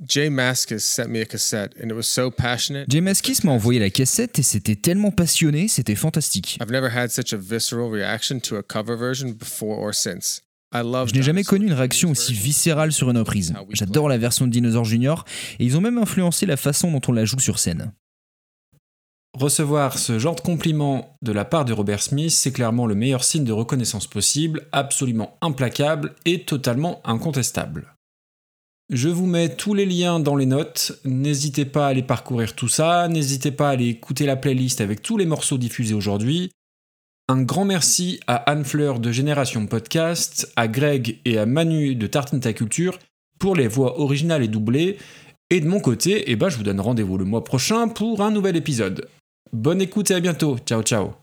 Jay 0.00 0.30
Mascis 0.30 0.80
sent 0.80 1.08
me 1.08 1.20
a 1.20 1.24
cassette 1.24 1.74
and 1.80 1.88
it 1.88 1.94
was 1.94 2.08
so 2.08 2.30
passionate. 2.30 2.88
Jay 2.88 3.00
Maskis 3.00 3.44
m'a 3.44 3.52
envoyé 3.52 3.78
la 3.78 3.90
cassette 3.90 4.38
et 4.38 4.42
c'était 4.42 4.74
tellement 4.74 5.10
passionné, 5.10 5.68
c'était 5.68 5.94
fantastique. 5.94 6.58
I've 6.60 6.72
never 6.72 6.88
had 6.88 7.10
such 7.10 7.32
a 7.32 7.36
visceral 7.36 7.90
reaction 7.90 8.40
to 8.40 8.56
a 8.56 8.62
cover 8.62 8.96
version 8.96 9.32
before 9.32 9.78
or 9.78 9.94
since. 9.94 10.42
I 10.74 10.82
love 10.82 11.08
Je 11.08 11.14
n'ai 11.14 11.22
jamais 11.22 11.44
connu 11.44 11.66
une 11.66 11.74
réaction 11.74 12.10
aussi 12.10 12.32
viscérale 12.32 12.92
sur 12.92 13.10
une 13.10 13.18
reprise. 13.18 13.52
J'adore 13.70 14.08
la 14.08 14.18
version 14.18 14.46
de 14.46 14.50
Dinosaur 14.50 14.84
Junior 14.84 15.24
et 15.58 15.64
ils 15.64 15.76
ont 15.76 15.82
même 15.82 15.98
influencé 15.98 16.46
la 16.46 16.56
façon 16.56 16.90
dont 16.90 17.00
on 17.08 17.12
la 17.12 17.24
joue 17.24 17.38
sur 17.38 17.58
scène. 17.58 17.92
Recevoir 19.34 19.98
ce 19.98 20.18
genre 20.18 20.34
de 20.34 20.40
compliment 20.40 21.16
de 21.22 21.32
la 21.32 21.44
part 21.44 21.64
de 21.64 21.72
Robert 21.72 22.02
Smith, 22.02 22.32
c'est 22.32 22.52
clairement 22.52 22.86
le 22.86 22.94
meilleur 22.94 23.24
signe 23.24 23.44
de 23.44 23.52
reconnaissance 23.52 24.06
possible, 24.06 24.66
absolument 24.72 25.38
implacable 25.40 26.14
et 26.26 26.44
totalement 26.44 27.00
incontestable. 27.04 27.94
Je 28.92 29.08
vous 29.08 29.24
mets 29.24 29.48
tous 29.48 29.72
les 29.72 29.86
liens 29.86 30.20
dans 30.20 30.36
les 30.36 30.44
notes, 30.44 31.00
n'hésitez 31.06 31.64
pas 31.64 31.86
à 31.86 31.88
aller 31.88 32.02
parcourir 32.02 32.54
tout 32.54 32.68
ça, 32.68 33.08
n'hésitez 33.08 33.50
pas 33.50 33.70
à 33.70 33.72
aller 33.72 33.88
écouter 33.88 34.26
la 34.26 34.36
playlist 34.36 34.82
avec 34.82 35.00
tous 35.00 35.16
les 35.16 35.24
morceaux 35.24 35.56
diffusés 35.56 35.94
aujourd'hui. 35.94 36.50
Un 37.26 37.40
grand 37.40 37.64
merci 37.64 38.20
à 38.26 38.34
Anne 38.34 38.66
Fleur 38.66 39.00
de 39.00 39.10
Génération 39.10 39.66
Podcast, 39.66 40.52
à 40.56 40.68
Greg 40.68 41.20
et 41.24 41.38
à 41.38 41.46
Manu 41.46 41.94
de 41.94 42.06
Tartine 42.06 42.40
Ta 42.40 42.52
Culture 42.52 42.98
pour 43.38 43.56
les 43.56 43.66
voix 43.66 43.98
originales 43.98 44.42
et 44.42 44.48
doublées. 44.48 44.98
Et 45.48 45.60
de 45.60 45.68
mon 45.68 45.80
côté, 45.80 46.24
eh 46.26 46.36
ben, 46.36 46.50
je 46.50 46.58
vous 46.58 46.62
donne 46.62 46.80
rendez-vous 46.80 47.16
le 47.16 47.24
mois 47.24 47.44
prochain 47.44 47.88
pour 47.88 48.20
un 48.20 48.30
nouvel 48.30 48.56
épisode. 48.56 49.08
Bonne 49.54 49.80
écoute 49.80 50.10
et 50.10 50.14
à 50.14 50.20
bientôt. 50.20 50.58
Ciao 50.66 50.82
ciao. 50.82 51.21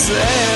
say 0.00 0.49